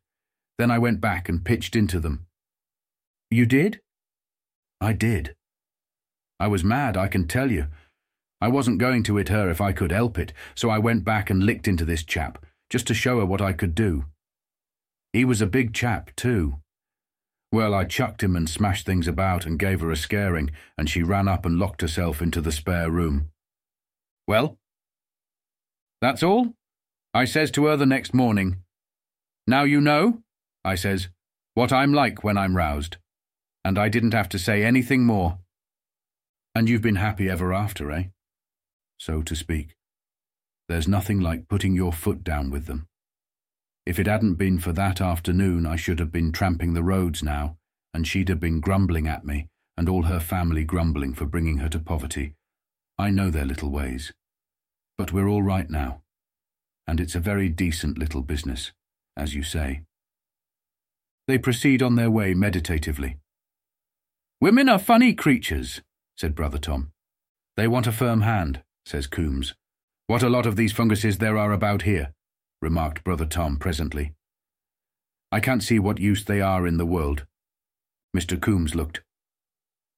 Then 0.57 0.69
I 0.69 0.77
went 0.77 1.01
back 1.01 1.29
and 1.29 1.45
pitched 1.45 1.75
into 1.75 1.99
them. 1.99 2.25
You 3.31 3.45
did? 3.45 3.79
I 4.81 4.93
did. 4.93 5.35
I 6.39 6.47
was 6.47 6.63
mad, 6.63 6.97
I 6.97 7.07
can 7.07 7.27
tell 7.27 7.51
you. 7.51 7.67
I 8.41 8.47
wasn't 8.47 8.79
going 8.79 9.03
to 9.03 9.17
hit 9.17 9.29
her 9.29 9.49
if 9.49 9.59
I 9.59 9.73
could 9.73 9.91
help 9.91 10.17
it, 10.17 10.31
so 10.55 10.69
I 10.69 10.77
went 10.77 11.03
back 11.03 11.29
and 11.29 11.43
licked 11.43 11.67
into 11.67 11.85
this 11.85 12.03
chap, 12.03 12.45
just 12.69 12.87
to 12.87 12.93
show 12.93 13.19
her 13.19 13.25
what 13.25 13.41
I 13.41 13.53
could 13.53 13.75
do. 13.75 14.05
He 15.13 15.25
was 15.25 15.41
a 15.41 15.47
big 15.47 15.73
chap, 15.73 16.15
too. 16.15 16.59
Well, 17.51 17.73
I 17.73 17.85
chucked 17.85 18.21
him 18.21 18.35
and 18.35 18.47
smashed 18.47 18.85
things 18.85 19.07
about 19.07 19.45
and 19.45 19.57
gave 19.57 19.81
her 19.81 19.91
a 19.91 19.97
scaring, 19.97 20.51
and 20.77 20.87
she 20.89 21.01
ran 21.01 21.27
up 21.27 21.45
and 21.45 21.57
locked 21.57 21.81
herself 21.81 22.21
into 22.21 22.41
the 22.41 22.51
spare 22.51 22.91
room. 22.91 23.29
Well? 24.27 24.57
That's 26.01 26.21
all? 26.21 26.53
I 27.13 27.25
says 27.25 27.49
to 27.51 27.65
her 27.65 27.75
the 27.75 27.87
next 27.87 28.13
morning. 28.13 28.57
Now 29.47 29.63
you 29.63 29.81
know, 29.81 30.21
I 30.63 30.75
says, 30.75 31.09
what 31.55 31.73
I'm 31.73 31.91
like 31.91 32.23
when 32.23 32.37
I'm 32.37 32.55
roused. 32.55 32.97
And 33.65 33.79
I 33.79 33.89
didn't 33.89 34.13
have 34.13 34.29
to 34.29 34.39
say 34.39 34.63
anything 34.63 35.05
more. 35.05 35.39
And 36.53 36.69
you've 36.69 36.83
been 36.83 36.95
happy 36.97 37.29
ever 37.29 37.51
after, 37.51 37.91
eh? 37.91 38.03
So 38.99 39.21
to 39.23 39.35
speak. 39.35 39.75
There's 40.69 40.87
nothing 40.87 41.19
like 41.19 41.49
putting 41.49 41.75
your 41.75 41.91
foot 41.91 42.23
down 42.23 42.51
with 42.51 42.67
them. 42.67 42.85
If 43.87 43.97
it 43.97 44.05
hadn't 44.05 44.35
been 44.35 44.59
for 44.59 44.71
that 44.73 45.01
afternoon, 45.01 45.65
I 45.65 45.75
should 45.75 45.97
have 45.97 46.11
been 46.11 46.31
tramping 46.31 46.75
the 46.75 46.83
roads 46.83 47.23
now, 47.23 47.57
and 47.91 48.07
she'd 48.07 48.29
have 48.29 48.39
been 48.39 48.59
grumbling 48.59 49.07
at 49.07 49.25
me, 49.25 49.47
and 49.75 49.89
all 49.89 50.03
her 50.03 50.19
family 50.19 50.63
grumbling 50.63 51.15
for 51.15 51.25
bringing 51.25 51.57
her 51.57 51.69
to 51.69 51.79
poverty. 51.79 52.35
I 52.99 53.09
know 53.09 53.31
their 53.31 53.45
little 53.45 53.71
ways. 53.71 54.13
But 54.95 55.11
we're 55.11 55.27
all 55.27 55.41
right 55.41 55.67
now, 55.67 56.03
and 56.85 56.99
it's 56.99 57.15
a 57.15 57.19
very 57.19 57.49
decent 57.49 57.97
little 57.97 58.21
business, 58.21 58.71
as 59.17 59.33
you 59.33 59.41
say. 59.41 59.81
They 61.27 61.39
proceed 61.39 61.81
on 61.81 61.95
their 61.95 62.11
way 62.11 62.35
meditatively. 62.35 63.17
Women 64.39 64.69
are 64.69 64.77
funny 64.77 65.13
creatures, 65.13 65.81
said 66.15 66.35
Brother 66.35 66.59
Tom. 66.59 66.91
They 67.57 67.67
want 67.67 67.87
a 67.87 67.91
firm 67.91 68.21
hand, 68.21 68.61
says 68.85 69.07
Coombes. 69.07 69.55
What 70.09 70.23
a 70.23 70.29
lot 70.29 70.47
of 70.47 70.55
these 70.55 70.73
funguses 70.73 71.19
there 71.19 71.37
are 71.37 71.53
about 71.53 71.83
here, 71.83 72.13
remarked 72.63 73.03
Brother 73.03 73.27
Tom 73.27 73.57
presently. 73.57 74.13
I 75.31 75.39
can't 75.39 75.61
see 75.61 75.77
what 75.77 75.99
use 75.99 76.25
they 76.25 76.41
are 76.41 76.65
in 76.65 76.77
the 76.77 76.85
world. 76.87 77.27
Mr. 78.17 78.41
Coombes 78.41 78.73
looked. 78.73 79.03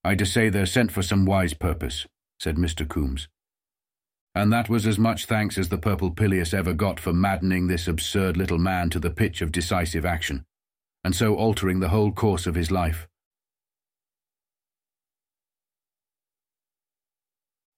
I 0.03 0.17
say 0.17 0.49
they're 0.49 0.65
sent 0.65 0.91
for 0.91 1.01
some 1.01 1.25
wise 1.25 1.53
purpose, 1.53 2.07
said 2.41 2.57
Mr. 2.57 2.85
Coombes. 2.85 3.29
And 4.35 4.51
that 4.51 4.67
was 4.67 4.85
as 4.85 4.99
much 4.99 5.27
thanks 5.27 5.57
as 5.57 5.69
the 5.69 5.77
purple 5.77 6.11
Pileus 6.11 6.53
ever 6.53 6.73
got 6.73 6.99
for 6.99 7.13
maddening 7.13 7.67
this 7.67 7.87
absurd 7.87 8.35
little 8.35 8.59
man 8.59 8.89
to 8.89 8.99
the 8.99 9.11
pitch 9.11 9.41
of 9.41 9.53
decisive 9.53 10.05
action, 10.05 10.43
and 11.05 11.15
so 11.15 11.35
altering 11.35 11.79
the 11.79 11.87
whole 11.87 12.11
course 12.11 12.45
of 12.45 12.55
his 12.55 12.69
life. 12.69 13.07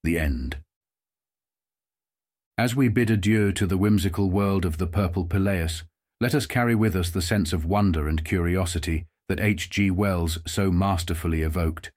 The 0.02 0.18
End 0.18 0.63
As 2.56 2.76
we 2.76 2.86
bid 2.88 3.10
adieu 3.10 3.50
to 3.52 3.66
the 3.66 3.76
whimsical 3.76 4.30
world 4.30 4.64
of 4.64 4.78
the 4.78 4.86
purple 4.86 5.24
pileus, 5.24 5.82
let 6.20 6.36
us 6.36 6.46
carry 6.46 6.76
with 6.76 6.94
us 6.94 7.10
the 7.10 7.20
sense 7.20 7.52
of 7.52 7.64
wonder 7.64 8.06
and 8.06 8.24
curiosity 8.24 9.06
that 9.28 9.40
H.G. 9.40 9.90
Wells 9.90 10.38
so 10.46 10.70
masterfully 10.70 11.42
evoked. 11.42 11.90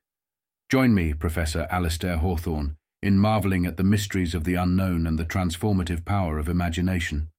Join 0.69 0.95
me, 0.95 1.13
Professor 1.13 1.67
Alastair 1.69 2.17
Hawthorne, 2.17 2.75
in 3.03 3.19
marvelling 3.19 3.67
at 3.67 3.77
the 3.77 3.83
mysteries 3.83 4.33
of 4.33 4.45
the 4.45 4.55
unknown 4.55 5.05
and 5.05 5.19
the 5.19 5.25
transformative 5.25 6.03
power 6.05 6.39
of 6.39 6.49
imagination. 6.49 7.29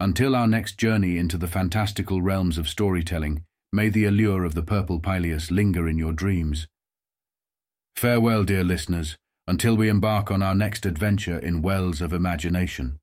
Until 0.00 0.34
our 0.34 0.48
next 0.48 0.78
journey 0.78 1.18
into 1.18 1.38
the 1.38 1.46
fantastical 1.46 2.20
realms 2.20 2.58
of 2.58 2.68
storytelling, 2.68 3.44
may 3.72 3.88
the 3.88 4.06
allure 4.06 4.44
of 4.44 4.54
the 4.54 4.64
purple 4.64 4.98
pileus 4.98 5.52
linger 5.52 5.88
in 5.88 5.98
your 5.98 6.12
dreams. 6.12 6.66
Farewell, 7.94 8.42
dear 8.42 8.64
listeners, 8.64 9.16
until 9.52 9.76
we 9.76 9.90
embark 9.90 10.30
on 10.30 10.42
our 10.42 10.54
next 10.54 10.86
adventure 10.86 11.38
in 11.38 11.60
wells 11.60 12.00
of 12.00 12.14
imagination. 12.14 12.98